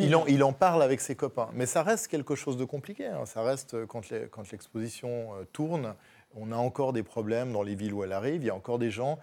[0.00, 1.48] il, en, il, en, parle avec ses copains.
[1.54, 3.06] Mais ça reste quelque chose de compliqué.
[3.06, 3.24] Hein.
[3.24, 4.02] Ça reste, quand
[4.50, 5.94] l'exposition euh, tourne,
[6.34, 8.42] on a encore des problèmes dans les villes où elle arrive.
[8.42, 9.18] Il y a encore des gens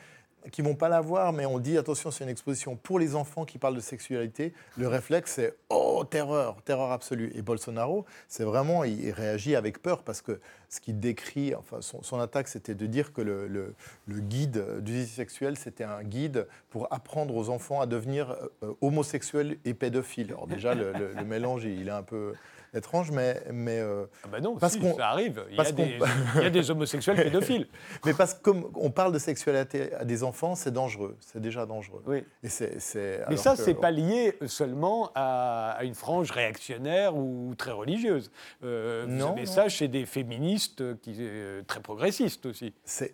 [0.52, 3.46] qui vont pas la voir, mais on dit attention, c'est une exposition pour les enfants
[3.46, 4.54] qui parlent de sexualité.
[4.78, 7.32] Le réflexe, c'est oh terreur, terreur absolue.
[7.36, 10.40] Et Bolsonaro, c'est vraiment, il réagit avec peur parce que
[10.70, 13.74] ce qu'il décrit, enfin son, attaque, c'était de dire que le,
[14.08, 19.58] guide du vie sexuelle, c'était un guide pour apprendre aux enfants à devenir euh, homosexuels
[19.66, 20.30] et pédophiles.
[20.30, 22.34] Alors déjà, le, le mélange, il est un peu
[22.76, 23.42] étrange, mais.
[23.52, 25.44] mais euh, ah ben non, parce si, ça arrive.
[25.50, 26.00] Il y, a des,
[26.36, 27.68] il y, a des, homosexuels pédophiles.
[28.06, 31.18] mais parce que comme on parle de sexualité à des enfants, c'est dangereux.
[31.20, 32.04] C'est déjà dangereux.
[32.06, 32.24] Oui.
[32.44, 38.32] Et c'est, mais ça, c'est pas lié seulement à, une frange réactionnaire ou très religieuse.
[38.64, 42.74] Euh, non, vous avez ça chez des féministes qui, euh, très progressistes aussi.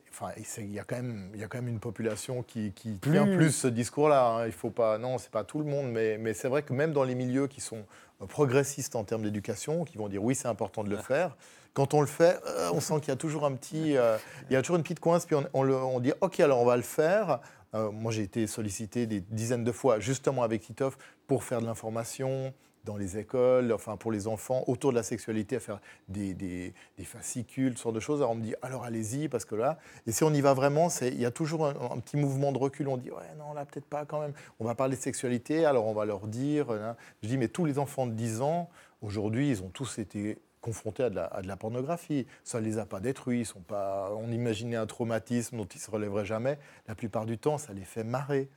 [0.10, 3.12] Enfin, il y, a quand même, y a quand même une population qui, qui plus...
[3.12, 4.28] tient plus ce discours-là.
[4.28, 4.46] Hein.
[4.46, 4.98] Il faut pas.
[4.98, 7.48] Non, c'est pas tout le monde, mais, mais c'est vrai que même dans les milieux
[7.48, 7.86] qui sont
[8.28, 11.36] progressistes en termes d'éducation qui vont dire oui, c'est important de le faire.
[11.74, 14.18] Quand on le fait, euh, on sent qu'il y a toujours un petit, euh,
[14.50, 16.76] il y a toujours une petite coince, puis on, on, dit ok, alors on va
[16.76, 17.40] le faire.
[17.74, 20.98] Euh, moi, j'ai été sollicité des dizaines de fois, justement avec Titoff,
[21.28, 22.54] pour faire de l'information,
[22.84, 26.74] dans les écoles, enfin pour les enfants, autour de la sexualité, à faire des, des,
[27.04, 28.20] fascicules, ce genre de choses.
[28.20, 30.90] Alors on me dit, alors allez-y, parce que là, et si on y va vraiment,
[31.02, 32.88] il y a toujours un, petit mouvement de recul.
[32.88, 34.34] On dit, ouais, non, là, peut-être pas quand même.
[34.60, 36.72] On va parler de sexualité, alors on va leur dire.
[36.72, 36.96] Hein.
[37.22, 38.70] Je dis, mais tous les enfants de 10 ans,
[39.02, 42.28] aujourd'hui, ils ont tous été confrontés à de, la, à de, la, pornographie.
[42.44, 43.42] Ça ne les a pas détruits.
[43.42, 46.58] Ils sont pas, on imaginait un traumatisme dont ils ne se relèveraient jamais.
[46.88, 48.50] La plupart du temps, ça les fait marrer.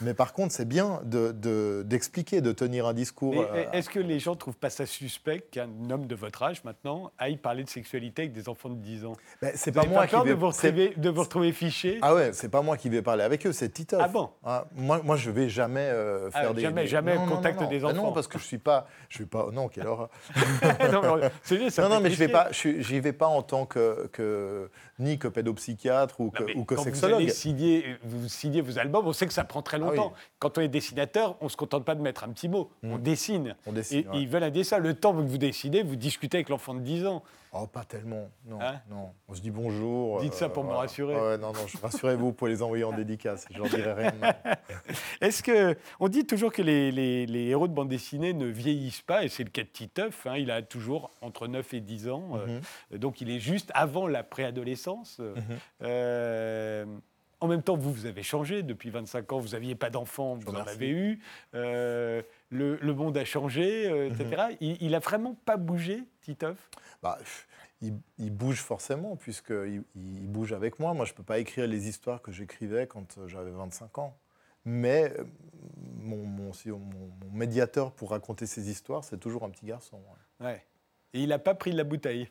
[0.00, 3.34] Mais par contre, c'est bien d'expliquer, de, de, de, tenir un discours.
[3.36, 3.64] Euh...
[3.72, 7.12] Est-ce que les gens ne trouvent pas ça suspect qu'un homme de votre âge maintenant
[7.18, 9.16] aille parler de sexualité avec des enfants de 10 ans?
[9.42, 10.30] Ben, C'est pas moi qui vais...
[10.30, 11.98] de, vous retrouver, de vous retrouver fiché?
[12.02, 14.00] Ah ouais, c'est pas moi qui vais parler avec eux, c'est Titoff.
[14.02, 14.30] Ah bon?
[14.44, 16.62] Ah, moi, moi, je vais jamais euh, faire ah, des.
[16.62, 17.94] Jamais, jamais non, contact non, non, des enfants.
[17.94, 18.86] Ben non, parce que je suis pas.
[19.08, 19.48] Je suis pas.
[19.52, 20.08] Non, quelle horreur.
[20.92, 21.16] non,
[21.50, 22.48] mais, ça non, non, mais je vais pas.
[22.52, 26.84] J'y vais pas en tant que, que ni que pédopsychiatre ou que, ou que quand
[26.84, 27.22] sexologue.
[27.22, 30.12] Vous, signer, vous signez vos albums, on sait que ça prend très longtemps.
[30.14, 30.30] Ah oui.
[30.38, 32.92] Quand on est dessinateur, on ne se contente pas de mettre un petit mot, mmh.
[32.92, 33.56] on dessine.
[33.66, 34.16] On dessine et, ouais.
[34.18, 34.78] et ils veulent un dessin.
[34.78, 37.22] Le temps que vous dessinez, vous discutez avec l'enfant de 10 ans.
[37.52, 38.30] Oh, pas tellement.
[38.46, 39.10] Non, Hein non.
[39.28, 40.20] On se dit bonjour.
[40.20, 41.16] Dites ça pour me rassurer.
[41.16, 43.46] Ah ouais, non, non, rassurez-vous, vous pouvez les envoyer en dédicace.
[43.50, 44.12] Je leur dirai rien.
[45.20, 45.76] Est-ce que.
[45.98, 49.28] On dit toujours que les, les, les, héros de bande dessinée ne vieillissent pas, et
[49.28, 50.26] c'est le cas de Titeuf.
[50.26, 52.28] Hein, il a toujours entre 9 et 10 ans.
[52.36, 52.60] -hmm.
[52.92, 55.18] euh, donc il est juste avant la préadolescence.
[55.18, 55.42] -hmm.
[55.82, 56.86] euh,
[57.40, 59.38] en même temps, vous, vous avez changé depuis 25 ans.
[59.38, 61.20] Vous n'aviez pas d'enfant, vous en avez eu.
[61.54, 64.24] Euh, le, le, monde a changé, euh, etc.
[64.24, 64.30] Mhm.
[64.30, 64.56] Mm -hmm.
[64.60, 66.58] il, il a vraiment pas bougé, Titeuf?
[67.02, 67.18] Bah,
[67.80, 70.92] il, il, bouge forcément, puisqu'il il bouge avec moi.
[70.94, 74.16] Moi, je ne peux pas écrire les histoires que j'écrivais quand j'avais 25 ans.
[74.64, 75.24] Mais euh,
[75.96, 79.98] mon, mon, mon, mon, médiateur pour raconter ces histoires, c'est toujours un petit garçon.
[80.40, 80.46] Ouais.
[80.46, 80.66] ouais.
[81.14, 82.28] Et il n'a pas pris de la bouteille?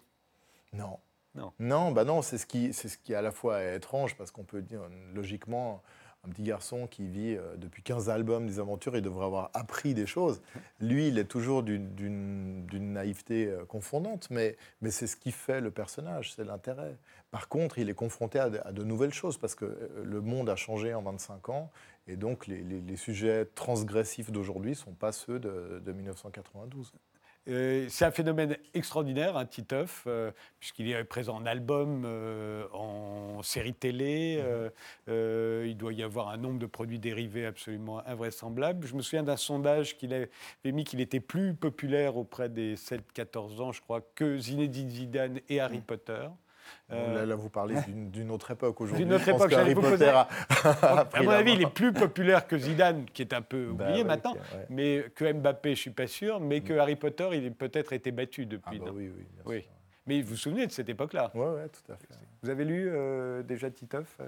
[0.73, 0.99] Non.
[1.39, 4.31] Non, non, bah non c'est ce, qui, ce qui est à la fois étrange, parce
[4.31, 4.81] qu'on peut dire,
[5.13, 5.81] logiquement,
[6.25, 9.93] un petit garçon qui vit euh, depuis 15 albums des aventures, il devrait avoir appris
[9.93, 10.41] des choses.
[10.81, 15.71] Lui, il est toujours d'une naïveté euh, confondante, mais, mais c'est ce qui fait le
[15.71, 16.97] personnage, c'est l'intérêt.
[17.31, 20.55] Par contre, il est confronté à de, nouvelles choses, parce que euh, le monde a
[20.55, 21.71] changé en 25 ans,
[22.07, 26.91] et donc les sujets transgressifs d'aujourd'hui ne sont pas ceux de, de 1992.
[27.49, 32.65] Euh, c'est un phénomène extraordinaire, un hein, Titeuf, euh, puisqu'il est présent en album, euh,
[32.73, 34.43] en série télé.
[35.07, 38.85] Il doit y avoir un nombre de produits dérivés absolument invraisemblable.
[38.87, 40.29] Je me souviens d'un sondage qu'il avait
[40.65, 45.59] mis qu'il était plus populaire auprès des 7-14 ans, je crois, que Zinedine Zidane et
[45.59, 46.27] Harry Potter.
[46.91, 47.15] Euh...
[47.15, 49.05] Là, là, vous parlez d'une autre époque aujourd'hui.
[49.05, 50.27] D'une autre époque, Harry Potter a,
[50.63, 54.03] a À mon avis, il est plus populaire que Zidane, qui est un peu oublié
[54.03, 54.65] bah, maintenant, okay, ouais.
[54.69, 58.11] mais que Mbappé, je suis pas sûr, mais que Harry Potter, il a peut-être été
[58.11, 58.79] battu depuis.
[58.81, 59.65] Ah bah oui, oui, oui.
[60.07, 61.31] Mais vous vous souvenez de cette époque-là?
[61.35, 62.07] Oui, oui, tout à fait.
[62.41, 64.27] Vous avez lu euh, déjà Titeuf euh...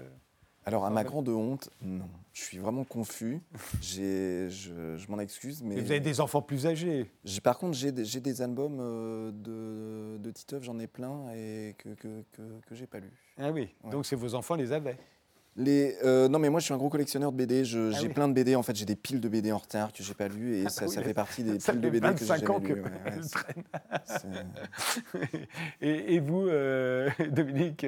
[0.64, 2.08] Alors, à ma grande honte, non.
[2.32, 3.40] Je suis vraiment confus.
[3.82, 5.62] je, je m'en excuse.
[5.62, 7.10] Mais, mais, vous avez des enfants plus âgés.
[7.42, 11.90] Par contre, j'ai des, des, albums euh, de, de Titeuf, j'en ai plein, et que,
[11.90, 13.10] que, que, que j'ai pas lu.
[13.38, 13.90] Ah oui, ouais.
[13.90, 14.96] donc c'est vos enfants les avaient
[15.56, 17.64] les, euh, non, mais moi je suis un gros collectionneur de BD.
[17.64, 18.08] J'ai ah oui.
[18.08, 18.56] plein de BD.
[18.56, 20.70] En fait, j'ai des piles de BD en retard que j'ai pas lues et ah,
[20.70, 20.92] ça, oui.
[20.92, 22.82] ça, fait partie des ça piles de BD que j'ai jamais ans que lues.
[22.82, 23.20] Ouais,
[25.80, 27.86] et, et, vous, euh, Dominique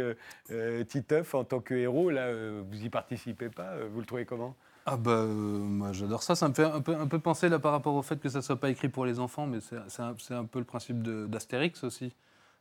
[0.51, 4.25] euh, Titeuf, en tant que héros, là, euh, vous y participez pas Vous le trouvez
[4.25, 4.55] comment?
[4.87, 7.59] Ah bah euh, moi j'adore ça, ça me fait un peu, un peu penser là
[7.59, 10.15] par rapport au fait que ça soit pas écrit pour les enfants, mais c'est un,
[10.31, 12.12] un, peu le principe d'Astérix aussi,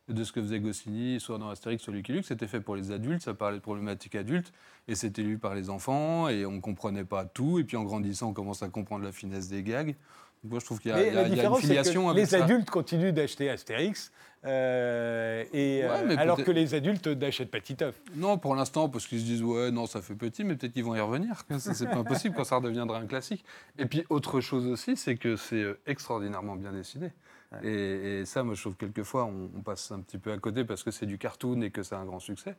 [0.09, 2.91] de ce que faisait Goscinny, soit dans Astérix, soit Lucky Luke, c'était fait pour les
[2.91, 4.51] adultes, ça parlait de problématiques adultes,
[4.87, 8.29] et c'était lu par les enfants, et on comprenait pas tout, et puis en grandissant
[8.29, 9.95] on commence à comprendre la finesse des gags.
[10.43, 12.43] Donc moi je trouve qu'il y, y, y, a une filiation avec Les ça.
[12.43, 14.11] adultes continuent d'acheter Astérix,
[14.45, 17.95] euh, et, ouais, alors que les adultes n'achètent pas Titeuf.
[18.15, 20.83] Non, pour l'instant, parce qu'ils se disent ouais, non, ça fait petit, mais peut-être qu'ils
[20.83, 21.43] vont y revenir.
[21.59, 23.45] C'est pas impossible quand ça redeviendra un classique.
[23.77, 27.11] Et puis autre chose aussi, c'est que c'est extraordinairement bien dessiné.
[27.53, 27.67] Ouais.
[27.67, 30.37] Et, et, ça, moi, je trouve que quelquefois, on, on, passe un petit peu à
[30.37, 32.55] côté parce que c'est du cartoon et que c'est un grand succès.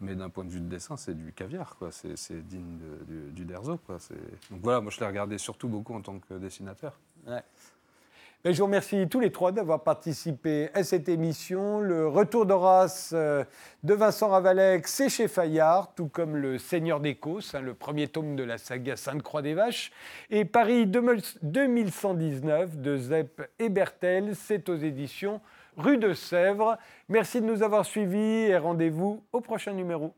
[0.00, 1.90] Mais d'un point de vue de dessin, c'est du caviar, quoi.
[1.92, 3.98] C'est digne de, du, du, Derzo, quoi.
[4.50, 6.98] Donc voilà, moi, je l'ai regardé surtout beaucoup en tant que dessinateur.
[7.26, 7.42] Ouais.
[8.42, 11.78] Ben, je vous remercie tous les trois d'avoir participé à cette émission.
[11.80, 13.44] Le retour d'Horace euh,
[13.82, 18.36] de Vincent Ravalec, c'est chez Fayard, tout comme Le Seigneur d'Écosse, hein, le premier tome
[18.36, 19.92] de la saga Sainte-Croix des Vaches.
[20.30, 25.42] Et Paris 2119 de Zepp et Bertel, c'est aux éditions
[25.76, 26.78] Rue de Sèvres.
[27.10, 30.14] Merci de nous avoir suivis et rendez-vous au prochain numéro.